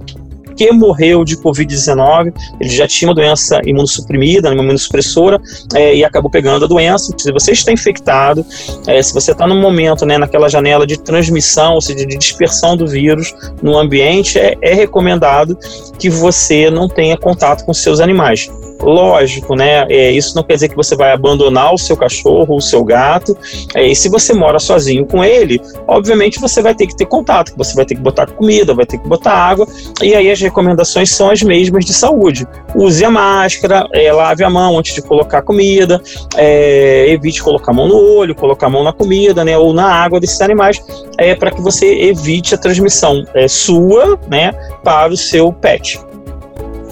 que 0.55 0.71
morreu 0.71 1.23
de 1.23 1.37
Covid-19. 1.37 2.33
Ele 2.59 2.69
já 2.69 2.87
tinha 2.87 3.09
uma 3.09 3.15
doença 3.15 3.61
imunossuprimida, 3.65 4.49
uma 4.49 4.63
imunossupressora, 4.63 5.41
é, 5.73 5.95
e 5.95 6.03
acabou 6.03 6.29
pegando 6.29 6.65
a 6.65 6.67
doença. 6.67 7.13
Se 7.17 7.31
você 7.31 7.51
está 7.51 7.71
infectado, 7.71 8.45
é, 8.87 9.01
se 9.01 9.13
você 9.13 9.31
está 9.31 9.47
no 9.47 9.55
momento, 9.55 10.05
né, 10.05 10.17
naquela 10.17 10.49
janela 10.49 10.85
de 10.85 10.97
transmissão, 10.97 11.73
ou 11.73 11.81
seja, 11.81 12.05
de 12.05 12.17
dispersão 12.17 12.75
do 12.75 12.87
vírus 12.87 13.33
no 13.61 13.77
ambiente, 13.77 14.39
é, 14.39 14.55
é 14.61 14.73
recomendado 14.73 15.57
que 15.97 16.09
você 16.09 16.69
não 16.69 16.87
tenha 16.87 17.17
contato 17.17 17.65
com 17.65 17.73
seus 17.73 17.99
animais. 17.99 18.49
Lógico, 18.81 19.55
né? 19.55 19.85
É, 19.89 20.11
isso 20.11 20.35
não 20.35 20.43
quer 20.43 20.55
dizer 20.55 20.69
que 20.69 20.75
você 20.75 20.95
vai 20.95 21.11
abandonar 21.11 21.73
o 21.73 21.77
seu 21.77 21.95
cachorro, 21.95 22.55
o 22.55 22.61
seu 22.61 22.83
gato. 22.83 23.37
É, 23.73 23.87
e 23.87 23.95
se 23.95 24.09
você 24.09 24.33
mora 24.33 24.59
sozinho 24.59 25.05
com 25.05 25.23
ele, 25.23 25.61
obviamente 25.87 26.39
você 26.39 26.61
vai 26.61 26.75
ter 26.75 26.87
que 26.87 26.95
ter 26.95 27.05
contato, 27.05 27.53
você 27.55 27.73
vai 27.75 27.85
ter 27.85 27.95
que 27.95 28.01
botar 28.01 28.27
comida, 28.27 28.73
vai 28.73 28.85
ter 28.85 28.97
que 28.97 29.07
botar 29.07 29.31
água. 29.31 29.67
E 30.01 30.13
aí 30.13 30.29
as 30.29 30.39
recomendações 30.39 31.11
são 31.11 31.29
as 31.29 31.41
mesmas 31.41 31.85
de 31.85 31.93
saúde. 31.93 32.45
Use 32.75 33.03
a 33.05 33.09
máscara, 33.09 33.87
é, 33.93 34.11
lave 34.11 34.43
a 34.43 34.49
mão 34.49 34.77
antes 34.77 34.93
de 34.93 35.01
colocar 35.01 35.41
comida, 35.41 36.01
é, 36.35 37.09
evite 37.09 37.41
colocar 37.41 37.71
a 37.71 37.75
mão 37.75 37.87
no 37.87 37.95
olho, 37.95 38.35
colocar 38.35 38.67
a 38.67 38.69
mão 38.69 38.83
na 38.83 38.91
comida, 38.91 39.45
né? 39.45 39.57
Ou 39.57 39.73
na 39.73 39.85
água 39.85 40.19
desses 40.19 40.41
animais, 40.41 40.83
é, 41.17 41.35
para 41.35 41.51
que 41.51 41.61
você 41.61 41.87
evite 42.03 42.53
a 42.53 42.57
transmissão 42.57 43.25
é, 43.33 43.47
sua, 43.47 44.19
né? 44.27 44.51
Para 44.83 45.13
o 45.13 45.17
seu 45.17 45.53
pet. 45.53 45.99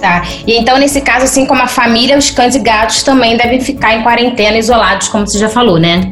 Tá. 0.02 0.24
E 0.48 0.58
então, 0.58 0.80
nesse 0.80 1.00
caso, 1.00 1.26
assim 1.26 1.46
como 1.46 1.62
a 1.62 1.68
família, 1.68 2.18
os 2.18 2.32
cães 2.32 2.56
e 2.56 2.60
gatos 2.60 3.04
também 3.04 3.38
devem 3.38 3.62
ficar 3.62 3.94
em 3.94 4.02
quarentena, 4.02 4.58
isolados, 4.58 5.08
como 5.08 5.28
você 5.28 5.38
já 5.38 5.48
falou, 5.48 5.80
né? 5.80 6.12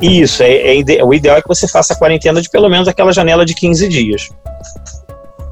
Isso, 0.00 0.42
é, 0.42 0.78
é, 0.78 1.04
o 1.04 1.12
ideal 1.12 1.38
é 1.38 1.42
que 1.42 1.48
você 1.48 1.66
faça 1.66 1.94
a 1.94 1.96
quarentena 1.96 2.40
de 2.40 2.50
pelo 2.50 2.68
menos 2.68 2.86
aquela 2.86 3.12
janela 3.12 3.44
de 3.44 3.54
15 3.54 3.88
dias. 3.88 4.28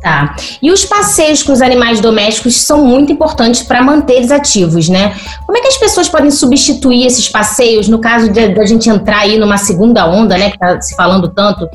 Tá. 0.00 0.36
E 0.62 0.70
os 0.70 0.84
passeios 0.84 1.42
com 1.42 1.52
os 1.52 1.60
animais 1.60 2.00
domésticos 2.00 2.60
são 2.60 2.84
muito 2.84 3.10
importantes 3.12 3.62
para 3.62 3.82
manter 3.82 4.14
eles 4.14 4.30
ativos, 4.30 4.88
né? 4.88 5.12
Como 5.44 5.58
é 5.58 5.60
que 5.60 5.66
as 5.66 5.76
pessoas 5.76 6.08
podem 6.08 6.30
substituir 6.30 7.04
esses 7.04 7.28
passeios 7.28 7.88
no 7.88 7.98
caso 7.98 8.32
da 8.32 8.64
gente 8.64 8.88
entrar 8.88 9.20
aí 9.20 9.36
numa 9.38 9.56
segunda 9.56 10.08
onda, 10.08 10.38
né, 10.38 10.50
que 10.50 10.56
está 10.56 10.80
se 10.80 10.94
falando 10.94 11.28
tanto, 11.28 11.68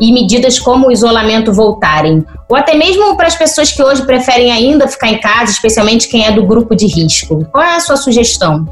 e 0.00 0.10
medidas 0.10 0.58
como 0.58 0.88
o 0.88 0.92
isolamento 0.92 1.52
voltarem? 1.52 2.24
Ou 2.48 2.56
até 2.56 2.74
mesmo 2.74 3.14
para 3.14 3.26
as 3.26 3.36
pessoas 3.36 3.70
que 3.70 3.82
hoje 3.82 4.06
preferem 4.06 4.50
ainda 4.50 4.88
ficar 4.88 5.08
em 5.08 5.20
casa, 5.20 5.52
especialmente 5.52 6.08
quem 6.08 6.24
é 6.24 6.32
do 6.32 6.46
grupo 6.46 6.74
de 6.74 6.86
risco. 6.86 7.44
Qual 7.52 7.62
é 7.62 7.76
a 7.76 7.80
sua 7.80 7.96
sugestão? 7.96 8.66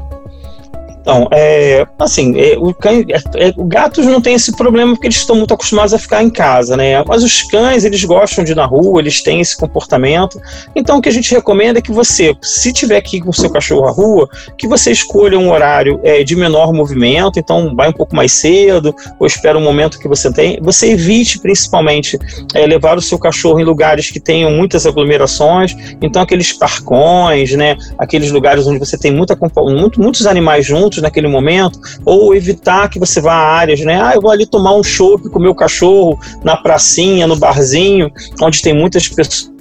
Então, 1.05 1.27
é, 1.29 1.85
assim, 1.99 2.35
é, 2.35 2.57
o 2.57 2.73
cães, 2.73 3.05
é, 3.35 3.49
é, 3.49 3.53
gatos 3.55 4.07
não 4.07 4.19
tem 4.19 4.33
esse 4.33 4.55
problema 4.55 4.93
porque 4.93 5.05
eles 5.05 5.17
estão 5.17 5.35
muito 5.35 5.53
acostumados 5.53 5.93
a 5.93 5.99
ficar 5.99 6.23
em 6.23 6.31
casa, 6.31 6.75
né? 6.75 7.03
Mas 7.07 7.23
os 7.23 7.43
cães, 7.43 7.85
eles 7.85 8.03
gostam 8.03 8.43
de 8.43 8.53
ir 8.53 8.55
na 8.55 8.65
rua, 8.65 9.01
eles 9.01 9.21
têm 9.21 9.39
esse 9.39 9.55
comportamento. 9.55 10.41
Então, 10.75 10.97
o 10.97 11.01
que 11.01 11.07
a 11.07 11.11
gente 11.11 11.31
recomenda 11.31 11.77
é 11.77 11.81
que 11.81 11.91
você, 11.91 12.35
se 12.41 12.73
tiver 12.73 12.97
aqui 12.97 13.21
com 13.21 13.29
o 13.29 13.33
seu 13.33 13.51
cachorro 13.51 13.87
à 13.87 13.91
rua, 13.91 14.27
que 14.57 14.67
você 14.67 14.91
escolha 14.91 15.37
um 15.37 15.51
horário 15.51 15.99
é, 16.03 16.23
de 16.23 16.35
menor 16.35 16.73
movimento, 16.73 17.37
então 17.37 17.75
vai 17.75 17.87
um 17.89 17.93
pouco 17.93 18.15
mais 18.15 18.31
cedo, 18.31 18.95
ou 19.19 19.27
espera 19.27 19.59
um 19.59 19.63
momento 19.63 19.99
que 19.99 20.07
você 20.07 20.33
tem. 20.33 20.59
Você 20.63 20.93
evite, 20.93 21.37
principalmente, 21.37 22.17
é, 22.55 22.65
levar 22.65 22.97
o 22.97 23.01
seu 23.01 23.19
cachorro 23.19 23.59
em 23.59 23.63
lugares 23.63 24.09
que 24.09 24.19
tenham 24.19 24.49
muitas 24.49 24.87
aglomerações, 24.87 25.75
então 26.01 26.23
aqueles 26.23 26.51
parcões, 26.51 27.51
né? 27.51 27.77
Aqueles 27.95 28.31
lugares 28.31 28.65
onde 28.65 28.79
você 28.79 28.97
tem 28.97 29.11
muita, 29.11 29.37
muito, 29.55 30.01
muitos 30.01 30.25
animais 30.25 30.65
juntos, 30.65 30.94
naquele 31.01 31.27
momento, 31.27 31.79
ou 32.03 32.35
evitar 32.35 32.89
que 32.89 32.99
você 32.99 33.21
vá 33.21 33.33
a 33.33 33.53
áreas, 33.53 33.79
né? 33.81 34.01
Ah, 34.01 34.13
eu 34.15 34.21
vou 34.21 34.31
ali 34.31 34.45
tomar 34.45 34.75
um 34.75 34.83
chopp 34.83 35.29
com 35.29 35.39
o 35.39 35.41
meu 35.41 35.55
cachorro 35.55 36.19
na 36.43 36.57
pracinha, 36.57 37.27
no 37.27 37.35
barzinho, 37.35 38.11
onde 38.41 38.61
tem 38.61 38.73
muitas 38.73 39.07
pessoas 39.07 39.54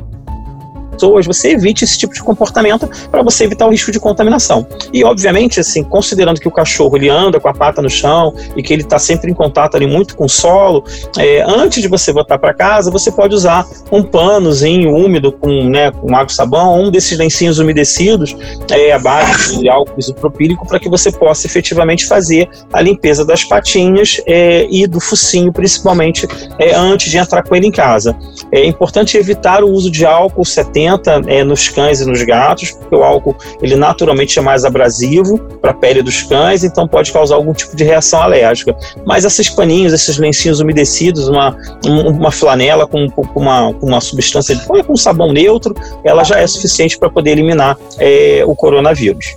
pessoas, 0.94 1.26
você 1.26 1.52
evite 1.52 1.84
esse 1.84 1.98
tipo 1.98 2.14
de 2.14 2.22
comportamento 2.22 2.88
para 3.10 3.22
você 3.22 3.44
evitar 3.44 3.66
o 3.66 3.70
risco 3.70 3.90
de 3.90 4.00
contaminação. 4.00 4.66
E, 4.92 5.04
obviamente, 5.04 5.60
assim, 5.60 5.82
considerando 5.82 6.40
que 6.40 6.48
o 6.48 6.50
cachorro 6.50 6.96
ele 6.96 7.08
anda 7.08 7.38
com 7.38 7.48
a 7.48 7.54
pata 7.54 7.82
no 7.82 7.90
chão 7.90 8.34
e 8.56 8.62
que 8.62 8.72
ele 8.72 8.82
está 8.82 8.98
sempre 8.98 9.30
em 9.30 9.34
contato 9.34 9.76
ali 9.76 9.86
muito 9.86 10.16
com 10.16 10.24
o 10.24 10.28
solo, 10.28 10.84
é, 11.18 11.42
antes 11.46 11.82
de 11.82 11.88
você 11.88 12.12
voltar 12.12 12.38
para 12.38 12.54
casa, 12.54 12.90
você 12.90 13.10
pode 13.10 13.34
usar 13.34 13.66
um 13.90 14.02
panozinho 14.02 14.94
úmido 14.94 15.32
com, 15.32 15.68
né, 15.68 15.90
com 15.90 16.14
água 16.14 16.30
e 16.30 16.34
sabão, 16.34 16.80
um 16.80 16.90
desses 16.90 17.18
lencinhos 17.18 17.58
umedecidos 17.58 18.36
é, 18.70 18.98
base 18.98 19.58
de 19.58 19.68
álcool 19.68 19.98
isopropílico 19.98 20.66
para 20.66 20.78
que 20.78 20.88
você 20.88 21.10
possa 21.10 21.46
efetivamente 21.46 22.06
fazer 22.06 22.48
a 22.72 22.80
limpeza 22.80 23.24
das 23.24 23.44
patinhas 23.44 24.20
é, 24.26 24.66
e 24.70 24.86
do 24.86 25.00
focinho, 25.00 25.52
principalmente, 25.52 26.26
é, 26.58 26.74
antes 26.74 27.10
de 27.10 27.18
entrar 27.18 27.42
com 27.42 27.54
ele 27.54 27.66
em 27.66 27.72
casa. 27.72 28.16
É 28.50 28.64
importante 28.64 29.16
evitar 29.16 29.62
o 29.62 29.70
uso 29.70 29.90
de 29.90 30.04
álcool 30.04 30.44
70 30.44 30.83
é, 31.26 31.44
nos 31.44 31.68
cães 31.68 32.00
e 32.00 32.06
nos 32.06 32.22
gatos, 32.22 32.72
porque 32.72 32.94
o 32.94 33.02
álcool 33.02 33.36
ele 33.62 33.76
naturalmente 33.76 34.38
é 34.38 34.42
mais 34.42 34.64
abrasivo 34.64 35.38
para 35.60 35.70
a 35.70 35.74
pele 35.74 36.02
dos 36.02 36.22
cães, 36.22 36.64
então 36.64 36.86
pode 36.86 37.12
causar 37.12 37.36
algum 37.36 37.52
tipo 37.52 37.76
de 37.76 37.84
reação 37.84 38.20
alérgica. 38.20 38.76
Mas 39.06 39.24
esses 39.24 39.48
paninhos, 39.48 39.92
esses 39.92 40.18
lencinhos 40.18 40.60
umedecidos, 40.60 41.28
uma, 41.28 41.56
uma 41.86 42.30
flanela 42.30 42.86
com, 42.86 43.08
com 43.10 43.40
uma, 43.40 43.72
com 43.74 43.86
uma 43.86 44.00
substância, 44.00 44.56
com 44.56 44.92
um 44.92 44.96
sabão 44.96 45.32
neutro, 45.32 45.74
ela 46.04 46.24
já 46.24 46.38
é 46.38 46.46
suficiente 46.46 46.98
para 46.98 47.10
poder 47.10 47.32
eliminar 47.32 47.76
é, 47.98 48.42
o 48.46 48.54
coronavírus. 48.54 49.36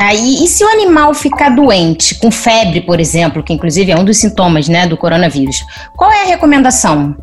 Aí, 0.00 0.42
e 0.42 0.48
se 0.48 0.64
o 0.64 0.68
animal 0.68 1.12
ficar 1.12 1.50
doente, 1.50 2.14
com 2.14 2.30
febre, 2.30 2.80
por 2.80 2.98
exemplo, 2.98 3.42
que 3.42 3.52
inclusive 3.52 3.92
é 3.92 3.96
um 3.96 4.04
dos 4.04 4.16
sintomas 4.16 4.66
né, 4.66 4.86
do 4.86 4.96
coronavírus, 4.96 5.56
qual 5.94 6.10
é 6.10 6.22
a 6.22 6.26
recomendação? 6.26 7.14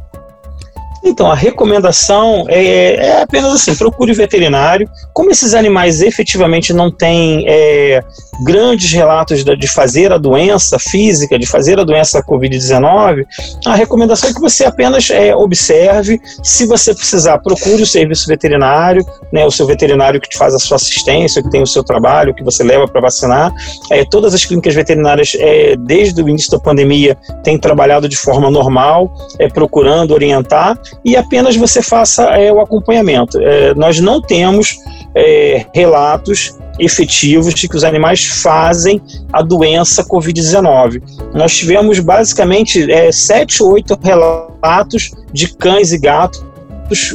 Então, 1.07 1.31
a 1.31 1.35
recomendação 1.35 2.45
é, 2.49 2.95
é, 2.95 3.21
apenas 3.21 3.53
assim: 3.53 3.75
procure 3.75 4.13
veterinário. 4.13 4.89
Como 5.13 5.31
esses 5.31 5.53
animais 5.53 6.01
efetivamente 6.01 6.73
não 6.73 6.91
têm 6.91 7.45
é, 7.47 8.03
grandes 8.43 8.91
relatos 8.91 9.43
de 9.43 9.67
fazer 9.67 10.11
a 10.11 10.17
doença 10.17 10.77
física, 10.79 11.37
de 11.37 11.45
fazer 11.45 11.79
a 11.79 11.83
doença 11.83 12.21
Covid-19, 12.23 13.25
a 13.65 13.75
recomendação 13.75 14.29
é 14.29 14.33
que 14.33 14.39
você 14.39 14.65
apenas 14.65 15.09
é, 15.09 15.35
observe. 15.35 16.19
Se 16.43 16.65
você 16.65 16.93
precisar, 16.93 17.37
procure 17.39 17.81
o 17.81 17.85
serviço 17.85 18.27
veterinário, 18.27 19.05
né, 19.31 19.45
o 19.45 19.51
seu 19.51 19.65
veterinário 19.65 20.19
que 20.21 20.29
te 20.29 20.37
faz 20.37 20.53
a 20.53 20.59
sua 20.59 20.75
assistência, 20.75 21.41
que 21.41 21.49
tem 21.49 21.61
o 21.61 21.67
seu 21.67 21.83
trabalho, 21.83 22.33
que 22.33 22.43
você 22.43 22.63
leva 22.63 22.87
para 22.87 23.01
vacinar. 23.01 23.53
É, 23.91 24.03
todas 24.05 24.33
as 24.33 24.45
clínicas 24.45 24.73
veterinárias, 24.73 25.35
é, 25.39 25.75
desde 25.77 26.21
o 26.21 26.29
início 26.29 26.51
da 26.51 26.59
pandemia, 26.59 27.17
têm 27.43 27.57
trabalhado 27.57 28.07
de 28.07 28.17
forma 28.17 28.49
normal, 28.49 29.11
é, 29.39 29.47
procurando 29.47 30.13
orientar 30.13 30.79
e 31.03 31.15
apenas 31.15 31.55
você 31.55 31.81
faça 31.81 32.23
é, 32.37 32.51
o 32.51 32.59
acompanhamento. 32.59 33.39
É, 33.41 33.73
nós 33.73 33.99
não 33.99 34.21
temos 34.21 34.77
é, 35.15 35.65
relatos 35.73 36.57
efetivos 36.79 37.53
de 37.53 37.67
que 37.67 37.75
os 37.75 37.83
animais 37.83 38.23
fazem 38.23 39.01
a 39.33 39.41
doença 39.41 40.03
Covid-19. 40.03 41.01
Nós 41.33 41.55
tivemos 41.55 41.99
basicamente 41.99 42.91
é, 42.91 43.11
sete, 43.11 43.63
oito 43.63 43.97
relatos 44.01 45.11
de 45.33 45.47
cães 45.55 45.91
e 45.91 45.97
gatos 45.97 46.45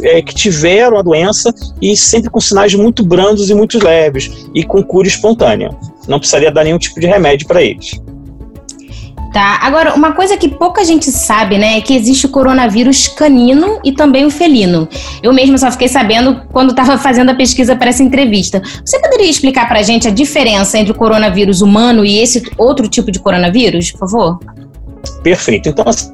é, 0.03 0.21
que 0.21 0.35
tiveram 0.35 0.99
a 0.99 1.03
doença 1.03 1.55
e 1.81 1.97
sempre 1.97 2.31
com 2.31 2.41
sinais 2.41 2.75
muito 2.75 3.05
brandos 3.05 3.51
e 3.51 3.55
muito 3.55 3.83
leves 3.83 4.47
e 4.55 4.65
com 4.65 4.83
cura 4.83 5.09
espontânea. 5.09 5.71
Não 6.09 6.19
precisaria 6.19 6.51
dar 6.51 6.65
nenhum 6.65 6.79
tipo 6.79 7.01
de 7.01 7.07
remédio 7.07 7.47
para 7.47 7.63
eles. 7.63 8.01
Tá. 9.33 9.61
Agora, 9.63 9.95
uma 9.95 10.13
coisa 10.13 10.37
que 10.37 10.47
pouca 10.47 10.85
gente 10.85 11.11
sabe, 11.11 11.57
né, 11.57 11.79
é 11.79 11.81
que 11.81 11.95
existe 11.95 12.27
o 12.27 12.29
coronavírus 12.29 13.09
canino 13.09 13.81
e 13.83 13.93
também 13.93 14.27
o 14.27 14.31
felino. 14.31 14.87
Eu 15.23 15.33
mesma 15.33 15.57
só 15.57 15.71
fiquei 15.71 15.89
sabendo 15.89 16.43
quando 16.53 16.71
estava 16.71 16.99
fazendo 16.99 17.31
a 17.31 17.35
pesquisa 17.35 17.75
para 17.75 17.89
essa 17.89 18.03
entrevista. 18.03 18.61
Você 18.85 19.01
poderia 19.01 19.31
explicar 19.31 19.67
para 19.67 19.79
a 19.79 19.83
gente 19.83 20.07
a 20.07 20.11
diferença 20.11 20.79
entre 20.79 20.93
o 20.93 20.95
coronavírus 20.95 21.63
humano 21.63 22.05
e 22.05 22.19
esse 22.19 22.43
outro 22.59 22.87
tipo 22.87 23.11
de 23.11 23.19
coronavírus, 23.21 23.91
por 23.93 24.01
favor? 24.01 24.39
Perfeito. 25.23 25.71
Então, 25.71 25.85
assim, 25.89 26.13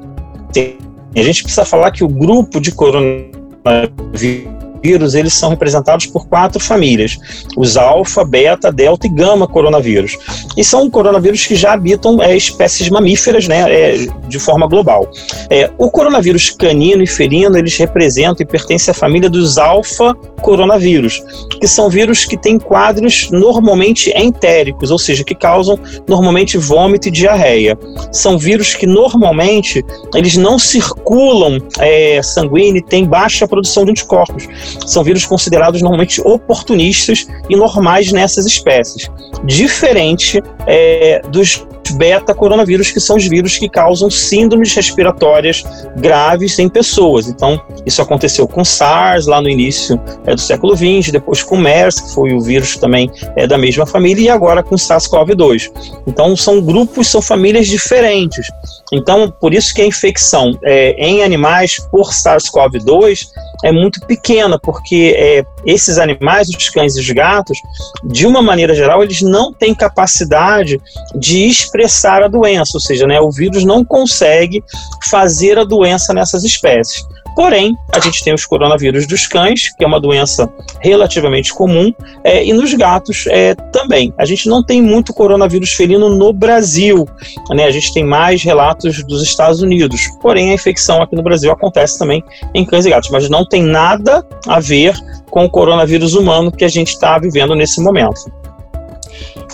a 1.13 1.21
gente 1.21 1.43
precisa 1.43 1.65
falar 1.65 1.91
que 1.91 2.05
o 2.05 2.07
grupo 2.07 2.61
de 2.61 2.71
coronavírus 2.71 4.58
coronavírus, 4.79 5.15
eles 5.15 5.33
são 5.33 5.49
representados 5.49 6.05
por 6.05 6.27
quatro 6.27 6.59
famílias: 6.59 7.17
os 7.55 7.77
alfa, 7.77 8.23
beta, 8.23 8.71
delta 8.71 9.07
e 9.07 9.09
gama 9.09 9.47
coronavírus. 9.47 10.17
E 10.57 10.63
são 10.63 10.89
coronavírus 10.89 11.45
que 11.45 11.55
já 11.55 11.73
habitam 11.73 12.21
é, 12.21 12.35
espécies 12.35 12.89
mamíferas, 12.89 13.47
né, 13.47 13.65
é, 13.69 14.07
de 14.27 14.39
forma 14.39 14.67
global. 14.67 15.09
É, 15.49 15.69
o 15.77 15.89
coronavírus 15.89 16.49
canino 16.49 17.03
e 17.03 17.07
felino, 17.07 17.57
eles 17.57 17.77
representam 17.77 18.37
e 18.41 18.45
pertencem 18.45 18.91
à 18.91 18.95
família 18.95 19.29
dos 19.29 19.57
alfa 19.57 20.15
coronavírus, 20.41 21.21
que 21.59 21.67
são 21.67 21.89
vírus 21.89 22.25
que 22.25 22.37
têm 22.37 22.57
quadros 22.57 23.29
normalmente 23.31 24.11
entéricos, 24.15 24.91
ou 24.91 24.97
seja, 24.97 25.23
que 25.23 25.35
causam 25.35 25.77
normalmente 26.07 26.57
vômito 26.57 27.07
e 27.07 27.11
diarreia. 27.11 27.77
São 28.11 28.37
vírus 28.37 28.75
que 28.75 28.87
normalmente 28.87 29.83
eles 30.15 30.37
não 30.37 30.57
circulam 30.57 31.59
é, 31.79 32.21
sanguíneo 32.21 32.77
e 32.77 32.81
têm 32.81 33.05
baixa 33.05 33.47
produção 33.47 33.83
de 33.83 33.91
anticorpos. 33.91 34.47
São 34.85 35.03
vírus 35.03 35.25
considerados 35.25 35.81
normalmente 35.81 36.21
oportunistas 36.21 37.27
e 37.49 37.55
normais 37.55 38.11
nessas 38.11 38.45
espécies. 38.45 39.09
Diferente 39.45 40.41
é, 40.67 41.21
dos 41.29 41.65
beta 41.89 42.33
coronavírus, 42.33 42.91
que 42.91 42.99
são 42.99 43.15
os 43.17 43.27
vírus 43.27 43.57
que 43.57 43.69
causam 43.69 44.09
síndromes 44.09 44.73
respiratórias 44.73 45.63
graves 45.97 46.57
em 46.59 46.69
pessoas. 46.69 47.27
Então, 47.27 47.61
isso 47.85 48.01
aconteceu 48.01 48.47
com 48.47 48.63
SARS 48.63 49.25
lá 49.25 49.41
no 49.41 49.49
início 49.49 49.99
é, 50.25 50.33
do 50.33 50.41
século 50.41 50.75
XX, 50.75 51.11
depois 51.11 51.43
com 51.43 51.57
MERS, 51.57 51.99
que 51.99 52.13
foi 52.13 52.33
o 52.33 52.41
vírus 52.41 52.77
também 52.77 53.11
é, 53.35 53.47
da 53.47 53.57
mesma 53.57 53.85
família, 53.85 54.25
e 54.25 54.29
agora 54.29 54.63
com 54.63 54.75
SARS-CoV-2. 54.75 55.71
Então, 56.07 56.35
são 56.35 56.61
grupos, 56.61 57.07
são 57.07 57.21
famílias 57.21 57.67
diferentes. 57.67 58.47
Então, 58.91 59.31
por 59.31 59.53
isso 59.53 59.73
que 59.73 59.81
a 59.81 59.85
infecção 59.85 60.57
é, 60.63 60.91
em 60.91 61.23
animais 61.23 61.77
por 61.91 62.11
SARS-CoV-2 62.11 63.27
é 63.63 63.71
muito 63.71 63.99
pequena, 64.01 64.57
porque 64.57 65.13
é, 65.17 65.43
esses 65.65 65.97
animais, 65.97 66.49
os 66.49 66.69
cães 66.69 66.95
e 66.95 67.01
os 67.01 67.09
gatos, 67.09 67.57
de 68.03 68.25
uma 68.25 68.41
maneira 68.41 68.73
geral, 68.73 69.03
eles 69.03 69.21
não 69.21 69.51
têm 69.53 69.75
capacidade 69.75 70.81
de 71.15 71.45
expressar 71.45 71.78
a 71.85 72.27
doença, 72.27 72.71
ou 72.75 72.79
seja, 72.79 73.05
né, 73.05 73.19
o 73.19 73.31
vírus 73.31 73.63
não 73.63 73.83
consegue 73.83 74.63
fazer 75.09 75.57
a 75.57 75.63
doença 75.63 76.13
nessas 76.13 76.43
espécies. 76.43 77.05
Porém, 77.35 77.77
a 77.93 77.99
gente 77.99 78.21
tem 78.23 78.33
os 78.33 78.45
coronavírus 78.45 79.07
dos 79.07 79.25
cães, 79.25 79.73
que 79.73 79.83
é 79.83 79.87
uma 79.87 79.99
doença 79.99 80.51
relativamente 80.81 81.53
comum, 81.53 81.93
é, 82.23 82.43
e 82.43 82.51
nos 82.51 82.73
gatos 82.73 83.25
é, 83.27 83.55
também. 83.71 84.13
A 84.17 84.25
gente 84.25 84.49
não 84.49 84.61
tem 84.61 84.81
muito 84.81 85.13
coronavírus 85.13 85.71
felino 85.71 86.09
no 86.09 86.33
Brasil, 86.33 87.07
né? 87.51 87.63
a 87.63 87.71
gente 87.71 87.93
tem 87.93 88.03
mais 88.03 88.43
relatos 88.43 89.03
dos 89.05 89.23
Estados 89.23 89.61
Unidos. 89.61 90.09
Porém, 90.21 90.51
a 90.51 90.53
infecção 90.53 91.01
aqui 91.01 91.15
no 91.15 91.23
Brasil 91.23 91.51
acontece 91.51 91.97
também 91.97 92.21
em 92.53 92.65
cães 92.65 92.85
e 92.85 92.89
gatos, 92.89 93.09
mas 93.09 93.29
não 93.29 93.45
tem 93.45 93.63
nada 93.63 94.25
a 94.45 94.59
ver 94.59 94.93
com 95.29 95.45
o 95.45 95.49
coronavírus 95.49 96.15
humano 96.15 96.51
que 96.51 96.65
a 96.65 96.69
gente 96.69 96.89
está 96.89 97.17
vivendo 97.17 97.55
nesse 97.55 97.79
momento. 97.79 98.38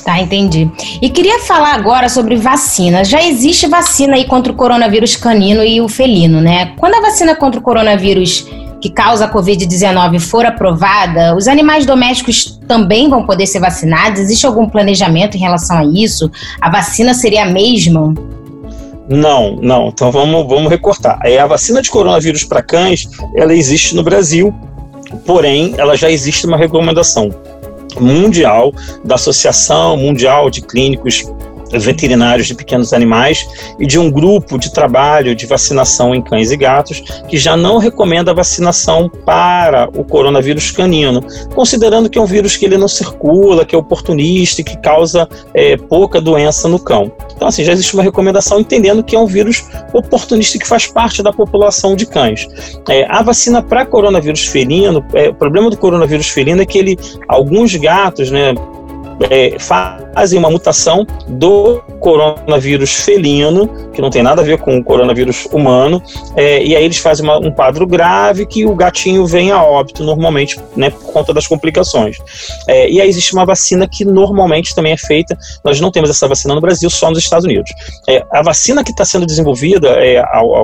Tá, 0.04 0.20
entendi. 0.20 0.70
E 1.02 1.10
queria 1.10 1.40
falar 1.40 1.74
agora 1.74 2.10
sobre 2.10 2.36
vacina. 2.36 3.04
Já 3.04 3.24
existe 3.24 3.68
vacina 3.68 4.16
aí 4.16 4.26
contra 4.26 4.52
o 4.52 4.56
coronavírus 4.56 5.16
canino 5.16 5.64
e 5.64 5.82
o 5.82 5.88
felino, 5.88 6.42
né? 6.42 6.74
Quando 6.78 6.96
a 6.96 7.02
vacina 7.02 7.36
contra 7.36 7.60
o 7.60 7.64
coronavírus 7.64 8.48
que 8.82 8.90
causa 8.90 9.26
a 9.26 9.34
Covid-19 9.34 10.20
for 10.20 10.46
aprovada, 10.46 11.36
os 11.36 11.48
animais 11.48 11.86
domésticos 11.86 12.60
também 12.68 13.10
vão 13.10 13.26
poder 13.26 13.48
ser 13.48 13.60
vacinados? 13.60 14.20
Existe 14.20 14.46
algum 14.46 14.70
planejamento 14.70 15.38
em 15.38 15.40
relação 15.40 15.78
a 15.78 15.86
isso? 15.86 16.30
A 16.62 16.70
vacina 16.70 17.14
seria 17.14 17.44
a 17.44 17.48
mesma? 17.48 18.14
Não, 19.10 19.56
não. 19.62 19.88
Então 19.88 20.12
vamos, 20.12 20.48
vamos 20.48 20.70
recortar. 20.70 21.20
É, 21.24 21.40
a 21.40 21.48
vacina 21.48 21.82
de 21.82 21.90
coronavírus 21.90 22.44
para 22.44 22.62
cães, 22.62 23.08
ela 23.36 23.54
existe 23.54 23.96
no 23.96 24.04
Brasil, 24.04 24.54
porém, 25.26 25.74
ela 25.78 25.96
já 25.96 26.12
existe 26.12 26.46
uma 26.46 26.58
recomendação 26.58 27.30
mundial 28.04 28.74
da 29.04 29.16
Associação 29.16 29.98
Mundial 29.98 30.50
de 30.50 30.62
Clínicos 30.62 31.24
veterinários 31.72 32.48
de 32.48 32.56
pequenos 32.56 32.94
animais 32.94 33.48
e 33.80 33.86
de 33.86 33.98
um 34.00 34.10
grupo 34.10 34.58
de 34.58 34.72
trabalho 34.72 35.36
de 35.36 35.46
vacinação 35.46 36.14
em 36.14 36.22
cães 36.22 36.52
e 36.52 36.58
gatos 36.58 37.02
que 37.28 37.38
já 37.38 37.58
não 37.58 37.78
recomenda 37.78 38.32
a 38.32 38.34
vacinação 38.34 39.10
para 39.10 39.90
o 39.98 40.04
coronavírus 40.04 40.72
canino, 40.72 41.24
considerando 41.54 42.10
que 42.10 42.18
é 42.18 42.22
um 42.22 42.26
vírus 42.26 42.56
que 42.56 42.66
ele 42.66 42.78
não 42.78 42.88
circula, 42.88 43.66
que 43.66 43.76
é 43.76 43.78
oportunista 43.78 44.62
e 44.62 44.64
que 44.64 44.78
causa 44.78 45.28
é, 45.54 45.78
pouca 45.78 46.22
doença 46.22 46.68
no 46.68 46.80
cão. 46.80 47.12
Então, 47.36 47.48
assim, 47.48 47.64
já 47.64 47.74
existe 47.74 47.94
uma 47.94 48.04
recomendação 48.04 48.60
entendendo 48.60 49.04
que 49.04 49.16
é 49.16 49.20
um 49.20 49.26
vírus 49.26 49.66
oportunista 49.94 50.58
que 50.58 50.68
faz 50.68 50.88
parte 50.88 51.22
da 51.22 51.34
população 51.34 51.96
de 51.96 52.06
cães. 52.06 52.48
É, 52.90 53.06
a 53.10 53.22
vacina 53.22 53.62
para 53.62 53.86
coronavírus 53.86 54.48
felino, 54.48 55.06
é, 55.14 55.30
o 55.30 55.34
problema 55.34 55.70
do 55.70 55.78
coronavírus 55.78 56.30
felino 56.30 56.62
é 56.62 56.66
que 56.66 56.78
ele, 56.78 56.98
alguns 57.28 57.76
gatos, 57.76 58.32
né, 58.32 58.54
é, 59.30 59.58
fazem 59.60 60.40
uma 60.40 60.50
mutação 60.50 61.06
do 61.28 61.82
coronavírus 62.06 62.94
felino, 62.94 63.68
que 63.92 64.00
não 64.00 64.12
tem 64.12 64.22
nada 64.22 64.44
a 64.44 64.46
ver 64.46 64.60
com 64.60 64.78
o 64.78 64.84
coronavírus 64.84 65.48
humano, 65.52 66.00
é, 66.36 66.64
e 66.64 66.76
aí 66.76 66.86
eles 66.86 67.00
fazem 67.00 67.26
uma, 67.26 67.40
um 67.40 67.50
quadro 67.50 67.88
grave 67.88 68.46
que 68.46 68.64
o 68.64 68.76
gatinho 68.76 69.26
vem 69.26 69.52
a 69.52 69.64
óbito 69.64 70.04
normalmente, 70.04 70.60
né, 70.76 70.92
por 70.92 71.12
conta 71.12 71.34
das 71.34 71.48
complicações. 71.48 72.18
É, 72.68 72.88
e 72.88 73.02
aí 73.02 73.10
existe 73.10 73.34
uma 73.34 73.44
vacina 73.44 73.88
que 73.88 74.06
normalmente 74.06 74.76
também 74.76 74.94
é 74.94 74.98
feita, 74.98 75.36
nós 75.64 75.82
não 75.82 75.90
temos 75.90 76.12
essa 76.12 76.28
vacina 76.28 76.54
no 76.54 76.62
Brasil, 76.62 76.88
só 76.92 77.10
nos 77.10 77.18
Estados 77.18 77.44
Unidos. 77.44 77.72
É, 78.08 78.24
a 78.32 78.44
vacina 78.44 78.84
que 78.84 78.92
está 78.92 79.04
sendo 79.04 79.26
desenvolvida 79.26 79.88
é, 79.98 80.20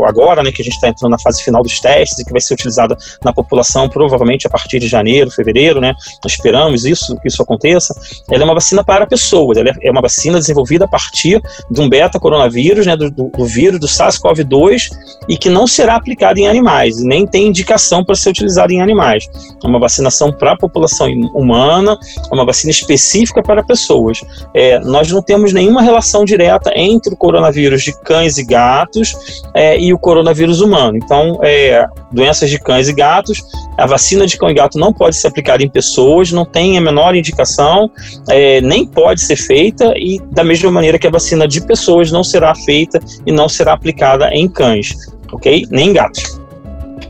agora, 0.06 0.44
né, 0.44 0.52
que 0.52 0.62
a 0.62 0.66
gente 0.66 0.76
está 0.76 0.90
entrando 0.90 1.10
na 1.10 1.18
fase 1.18 1.42
final 1.42 1.64
dos 1.64 1.80
testes 1.80 2.20
e 2.20 2.24
que 2.24 2.32
vai 2.32 2.40
ser 2.40 2.54
utilizada 2.54 2.96
na 3.26 3.34
população 3.34 3.90
provavelmente 3.90 4.46
a 4.46 4.50
partir 4.52 4.78
de 4.78 4.88
janeiro, 4.88 5.32
fevereiro, 5.32 5.82
né, 5.82 5.96
esperamos 6.24 6.86
isso, 6.86 7.16
que 7.20 7.28
isso 7.28 7.42
aconteça, 7.42 7.96
ela 8.30 8.44
é 8.44 8.46
uma 8.46 8.54
vacina 8.54 8.84
para 8.84 9.08
pessoas, 9.08 9.58
ela 9.58 9.72
é 9.82 9.90
uma 9.90 10.02
vacina 10.02 10.38
desenvolvida 10.38 10.86
a 10.86 10.88
partir 10.88 11.31
de 11.70 11.82
um 11.82 11.88
beta-coronavírus, 11.88 12.86
né, 12.86 12.98
do, 12.98 13.12
do, 13.12 13.46
vírus 13.46 13.80
do 13.80 13.88
SARS-CoV-2, 13.88 14.90
e 15.30 15.38
que 15.38 15.50
não 15.50 15.68
será 15.68 15.96
aplicada 15.96 16.40
em 16.40 16.48
animais, 16.48 17.02
nem 17.04 17.28
tem 17.28 17.48
indicação 17.48 18.04
para 18.04 18.16
ser 18.16 18.30
utilizada 18.30 18.74
em 18.74 18.82
animais. 18.82 19.30
É 19.64 19.68
uma 19.68 19.80
vacinação 19.80 20.32
para 20.32 20.54
a 20.54 20.58
população 20.58 21.08
humana, 21.34 21.98
é 22.30 22.34
uma 22.34 22.46
vacina 22.46 22.72
específica 22.72 23.44
para 23.44 23.64
pessoas. 23.64 24.22
É, 24.54 24.80
nós 24.80 25.12
não 25.12 25.22
temos 25.22 25.54
nenhuma 25.54 25.82
relação 25.82 26.26
direta 26.26 26.72
entre 26.76 27.14
o 27.14 27.18
coronavírus 27.18 27.84
de 27.84 27.94
cães 28.02 28.38
e 28.38 28.44
gatos 28.44 29.14
é, 29.54 29.80
e 29.80 29.94
o 29.94 30.00
coronavírus 30.00 30.62
humano. 30.62 30.98
Então, 30.98 31.40
é, 31.44 31.86
doenças 32.12 32.50
de 32.50 32.60
cães 32.60 32.88
e 32.88 32.94
gatos, 32.94 33.42
a 33.78 33.86
vacina 33.86 34.28
de 34.28 34.38
cão 34.38 34.50
e 34.50 34.54
gato 34.54 34.78
não 34.78 34.94
pode 34.94 35.16
ser 35.16 35.28
aplicada 35.28 35.64
em 35.64 35.70
pessoas, 35.70 36.32
não 36.32 36.46
tem 36.46 36.78
a 36.78 36.82
menor 36.82 37.16
indicação, 37.16 37.90
é, 38.30 38.62
nem 38.62 38.86
pode 38.86 39.22
ser 39.22 39.36
feita, 39.36 39.94
e 39.96 40.20
da 40.32 40.44
mesma 40.44 40.72
maneira 40.72 41.00
que 41.00 41.08
a 41.08 41.12
vacina 41.12 41.48
de 41.48 41.62
pessoas 41.62 42.12
não 42.12 42.24
será 42.24 42.54
feita 42.54 43.00
e 43.26 43.32
não 43.32 43.48
será 43.50 43.74
aplicada 43.74 44.30
em 44.34 44.48
cães, 44.48 44.96
ok? 45.32 45.66
Nem 45.70 45.90
em 45.90 45.94
gatos. 45.94 46.40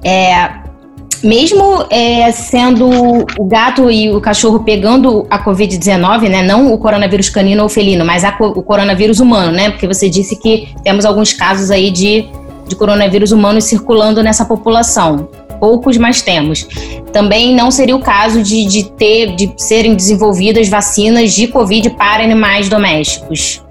É, 0.04 0.62
mesmo 1.24 1.86
é, 1.90 2.32
sendo 2.32 2.90
o 3.38 3.46
gato 3.46 3.92
e 3.92 4.10
o 4.10 4.20
cachorro 4.20 4.62
pegando 4.62 5.28
a 5.30 5.44
Covid-19, 5.44 6.30
né? 6.30 6.42
Não 6.42 6.74
o 6.74 6.78
coronavírus 6.78 7.30
canino 7.30 7.64
ou 7.64 7.70
felino, 7.70 8.04
mas 8.06 8.24
o 8.40 8.64
coronavírus 8.64 9.20
humano, 9.20 9.52
né? 9.52 9.70
Porque 9.70 9.88
você 9.88 10.10
disse 10.10 10.36
que 10.36 10.70
temos 10.84 11.06
alguns 11.06 11.34
casos 11.34 11.70
aí 11.70 11.92
de, 11.92 12.26
de 12.68 12.76
coronavírus 12.76 13.32
humano 13.32 13.62
circulando 13.62 14.24
nessa 14.24 14.46
população 14.46 15.30
poucos, 15.62 15.96
mas 15.96 16.24
temos. 16.24 16.68
Também 17.14 17.56
não 17.56 17.70
seria 17.70 17.96
o 17.96 18.02
caso 18.02 18.42
de, 18.42 18.66
de 18.66 18.92
ter, 18.92 19.36
de 19.36 19.54
serem 19.56 19.96
desenvolvidas 19.96 20.68
vacinas 20.68 21.34
de 21.34 21.48
Covid 21.48 21.92
para 21.92 22.24
animais 22.24 22.68
domésticos. 22.68 23.62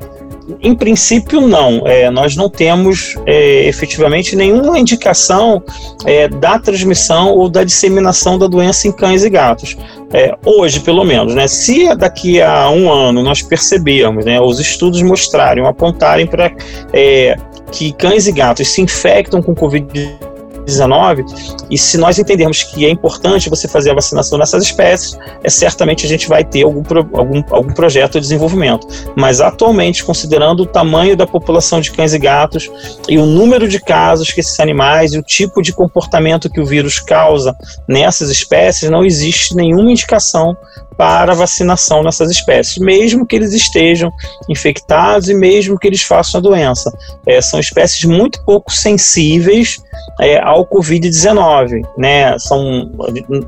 Em 0.62 0.74
princípio, 0.74 1.40
não. 1.40 1.86
É, 1.86 2.10
nós 2.10 2.34
não 2.36 2.48
temos 2.48 3.16
é, 3.26 3.68
efetivamente 3.68 4.34
nenhuma 4.34 4.78
indicação 4.78 5.62
é, 6.04 6.28
da 6.28 6.58
transmissão 6.58 7.34
ou 7.34 7.48
da 7.48 7.62
disseminação 7.62 8.38
da 8.38 8.46
doença 8.46 8.88
em 8.88 8.92
cães 8.92 9.24
e 9.24 9.30
gatos. 9.30 9.76
É, 10.12 10.34
hoje, 10.44 10.80
pelo 10.80 11.04
menos, 11.04 11.34
né? 11.34 11.46
Se 11.46 11.94
daqui 11.94 12.40
a 12.42 12.68
um 12.70 12.90
ano 12.90 13.22
nós 13.22 13.42
percebermos, 13.42 14.24
né, 14.24 14.40
os 14.40 14.58
estudos 14.58 15.00
mostrarem, 15.02 15.64
apontarem 15.66 16.26
para 16.26 16.52
é, 16.92 17.36
que 17.70 17.92
cães 17.92 18.26
e 18.26 18.32
gatos 18.32 18.68
se 18.68 18.80
infectam 18.80 19.40
com 19.40 19.54
Covid-19 19.54 20.29
19 20.70 21.24
e 21.70 21.76
se 21.78 21.98
nós 21.98 22.18
entendermos 22.18 22.62
que 22.62 22.84
é 22.86 22.90
importante 22.90 23.50
você 23.50 23.68
fazer 23.68 23.90
a 23.90 23.94
vacinação 23.94 24.38
nessas 24.38 24.62
espécies, 24.62 25.18
é 25.42 25.50
certamente 25.50 26.06
a 26.06 26.08
gente 26.08 26.28
vai 26.28 26.44
ter 26.44 26.62
algum, 26.62 26.82
algum, 27.12 27.42
algum 27.50 27.72
projeto 27.72 28.14
de 28.14 28.20
desenvolvimento. 28.20 28.86
Mas 29.16 29.40
atualmente, 29.40 30.04
considerando 30.04 30.60
o 30.60 30.66
tamanho 30.66 31.16
da 31.16 31.26
população 31.26 31.80
de 31.80 31.90
cães 31.90 32.14
e 32.14 32.18
gatos 32.18 32.70
e 33.08 33.18
o 33.18 33.26
número 33.26 33.68
de 33.68 33.80
casos 33.80 34.30
que 34.30 34.40
esses 34.40 34.58
animais 34.60 35.12
e 35.12 35.18
o 35.18 35.22
tipo 35.22 35.62
de 35.62 35.72
comportamento 35.72 36.50
que 36.50 36.60
o 36.60 36.66
vírus 36.66 36.98
causa 36.98 37.56
nessas 37.88 38.30
espécies, 38.30 38.90
não 38.90 39.04
existe 39.04 39.54
nenhuma 39.54 39.90
indicação 39.90 40.56
para 41.00 41.32
vacinação 41.32 42.02
nessas 42.02 42.30
espécies, 42.30 42.76
mesmo 42.76 43.26
que 43.26 43.34
eles 43.34 43.54
estejam 43.54 44.12
infectados 44.50 45.30
e 45.30 45.34
mesmo 45.34 45.78
que 45.78 45.86
eles 45.86 46.02
façam 46.02 46.38
a 46.38 46.42
doença. 46.42 46.92
É, 47.26 47.40
são 47.40 47.58
espécies 47.58 48.04
muito 48.04 48.44
pouco 48.44 48.70
sensíveis 48.70 49.78
é, 50.20 50.38
ao 50.42 50.66
Covid-19. 50.66 51.86
Né? 51.96 52.38
São, 52.38 52.92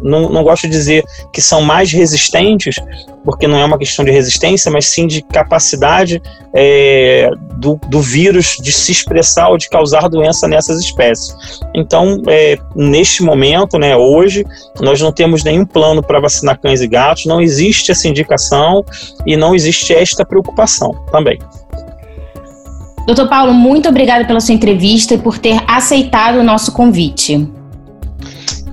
não, 0.00 0.30
não 0.30 0.42
gosto 0.42 0.62
de 0.62 0.70
dizer 0.70 1.04
que 1.30 1.42
são 1.42 1.60
mais 1.60 1.92
resistentes, 1.92 2.76
porque 3.22 3.46
não 3.46 3.58
é 3.58 3.64
uma 3.66 3.78
questão 3.78 4.02
de 4.02 4.10
resistência, 4.10 4.70
mas 4.70 4.86
sim 4.86 5.06
de 5.06 5.20
capacidade 5.20 6.22
é, 6.54 7.30
do, 7.58 7.78
do 7.88 8.00
vírus 8.00 8.56
de 8.60 8.72
se 8.72 8.92
expressar 8.92 9.50
ou 9.50 9.58
de 9.58 9.68
causar 9.68 10.08
doença 10.08 10.48
nessas 10.48 10.80
espécies. 10.80 11.36
Então, 11.74 12.22
é, 12.26 12.58
neste 12.74 13.22
momento, 13.22 13.78
né, 13.78 13.94
hoje, 13.94 14.44
nós 14.80 15.00
não 15.00 15.12
temos 15.12 15.44
nenhum 15.44 15.66
plano 15.66 16.02
para 16.02 16.18
vacinar 16.18 16.58
cães 16.58 16.80
e 16.80 16.88
gatos, 16.88 17.26
não 17.26 17.40
existe 17.42 17.90
essa 17.90 18.08
indicação 18.08 18.84
e 19.26 19.36
não 19.36 19.54
existe 19.54 19.92
esta 19.92 20.24
preocupação 20.24 20.92
também. 21.10 21.38
Doutor 23.06 23.28
Paulo, 23.28 23.52
muito 23.52 23.88
obrigada 23.88 24.24
pela 24.24 24.40
sua 24.40 24.54
entrevista 24.54 25.14
e 25.14 25.18
por 25.18 25.38
ter 25.38 25.60
aceitado 25.66 26.36
o 26.36 26.44
nosso 26.44 26.72
convite. 26.72 27.48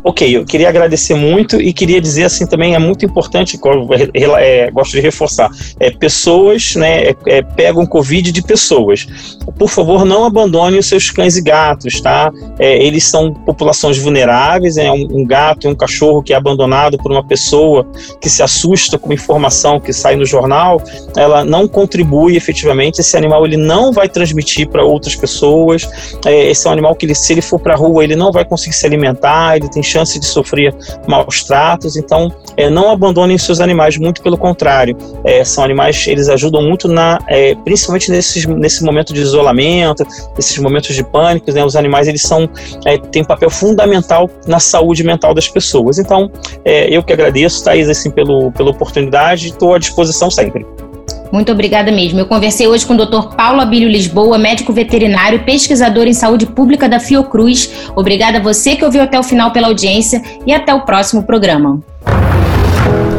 Ok, 0.04 0.38
eu 0.38 0.46
queria 0.46 0.70
agradecer 0.70 1.14
muito 1.14 1.62
e 1.62 1.74
queria 1.74 2.00
dizer 2.00 2.24
assim 2.24 2.46
também 2.46 2.74
é 2.76 2.80
muito 2.80 3.06
importante, 3.06 3.60
é, 4.14 4.72
gosto 4.72 4.92
de 4.92 5.02
reforçar, 5.02 5.50
é, 5.80 5.92
pessoas 5.92 6.76
né, 6.76 7.10
é, 7.10 7.16
é, 7.28 7.42
pegam 7.42 7.86
Covid 7.86 8.32
de 8.32 8.42
pessoas. 8.42 9.08
Por 9.58 9.70
favor, 9.70 10.06
não 10.06 10.24
abandone 10.24 10.78
os 10.78 10.88
seus 10.88 11.10
cães 11.10 11.36
e 11.36 11.42
gatos, 11.42 12.00
tá? 12.00 12.32
É, 12.58 12.82
eles 12.82 13.04
são 13.04 13.34
populações 13.34 13.98
vulneráveis, 13.98 14.78
é 14.78 14.92
um, 14.92 15.08
um 15.12 15.26
gato 15.26 15.68
e 15.68 15.70
um 15.70 15.76
cachorro 15.76 16.24
que 16.24 16.34
é 16.34 16.36
abandonado 16.36 16.98
por 16.98 17.12
uma 17.12 17.24
pessoa 17.24 17.86
que 18.22 18.30
se 18.30 18.42
assusta 18.42 18.98
com 18.98 19.12
informação 19.12 19.80
que 19.80 19.92
sai 19.92 20.16
no 20.16 20.26
jornal, 20.26 20.82
ela 21.18 21.44
não 21.44 21.68
contribui 21.68 22.38
efetivamente, 22.38 23.00
esse 23.00 23.18
animal 23.18 23.46
ele 23.46 23.58
não 23.58 23.92
vai 23.92 24.08
transmitir 24.08 24.70
para 24.70 24.84
outras 24.84 25.16
pessoas, 25.16 25.88
é, 26.26 26.50
esse 26.50 26.66
é 26.66 26.70
um 26.70 26.74
animal 26.74 26.96
que 26.96 27.06
ele, 27.06 27.16
se 27.16 27.34
ele 27.34 27.42
for 27.42 27.60
para 27.60 27.74
a 27.74 27.78
rua 27.78 28.04
ele 28.04 28.16
não 28.16 28.32
vai 28.32 28.46
conseguir 28.46 28.76
se 28.76 28.86
alimentar, 28.86 29.58
ele 29.58 29.70
tem 29.70 29.84
chance 29.90 30.20
de 30.20 30.26
sofrer 30.26 30.74
maus 31.08 31.44
tratos. 31.44 31.96
Então, 31.96 32.34
é, 32.56 32.70
não 32.70 32.92
abandonem 32.92 33.38
seus 33.38 33.60
animais, 33.60 33.98
muito 33.98 34.22
pelo 34.22 34.38
contrário. 34.38 34.96
É, 35.24 35.44
são 35.44 35.64
animais, 35.64 36.06
eles 36.08 36.30
ajudam 36.30 36.62
muito 36.62 36.88
na, 36.88 37.20
é, 37.28 37.56
principalmente 37.56 38.12
nesses, 38.12 38.46
nesse 38.46 38.84
momento 38.84 39.14
de 39.14 39.22
isolamento, 39.22 40.06
nesses 40.36 40.58
momentos 40.58 40.96
de 40.96 41.04
pânico. 41.04 41.52
Né, 41.52 41.64
os 41.64 41.76
animais 41.76 42.08
eles 42.08 42.22
são 42.22 42.50
é, 42.86 42.98
têm 42.98 43.22
um 43.22 43.26
papel 43.26 43.50
fundamental 43.50 44.30
na 44.48 44.60
saúde 44.60 45.04
mental 45.04 45.34
das 45.34 45.48
pessoas. 45.48 45.98
Então, 45.98 46.32
é, 46.64 46.88
eu 46.90 47.04
que 47.04 47.14
agradeço, 47.14 47.64
Thaís, 47.64 47.90
assim, 47.90 48.12
pelo, 48.12 48.52
pela 48.52 48.70
oportunidade, 48.70 49.48
estou 49.48 49.74
à 49.74 49.80
disposição 49.80 50.30
sempre. 50.30 50.66
Muito 51.32 51.52
obrigada 51.52 51.92
mesmo. 51.92 52.20
Eu 52.20 52.26
conversei 52.26 52.68
hoje 52.68 52.86
com 52.86 52.94
o 52.94 52.98
Dr. 52.98 53.36
Paulo 53.36 53.62
Abílio 53.62 53.90
Lisboa, 53.90 54.38
médico 54.38 54.74
veterinário, 54.74 55.44
pesquisador 55.44 56.08
em 56.08 56.14
saúde 56.14 56.46
pública 56.46 56.90
da 56.90 57.00
Fiocruz. 57.00 57.70
Obrigada 57.96 58.40
a 58.40 58.42
você 58.42 58.76
que 58.76 58.86
ouviu 58.86 59.02
até 59.02 59.20
o 59.20 59.24
final 59.24 59.52
pela 59.52 59.68
audiência 59.68 60.22
e 60.46 60.54
até 60.54 60.74
o 60.74 60.82
próximo 60.82 61.24
programa. 61.24 61.82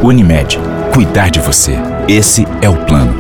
Unimed. 0.03 0.59
Cuidar 0.93 1.31
de 1.31 1.41
você. 1.41 1.75
Esse 2.09 2.47
é 2.61 2.69
o 2.69 2.77
plano. 2.87 3.20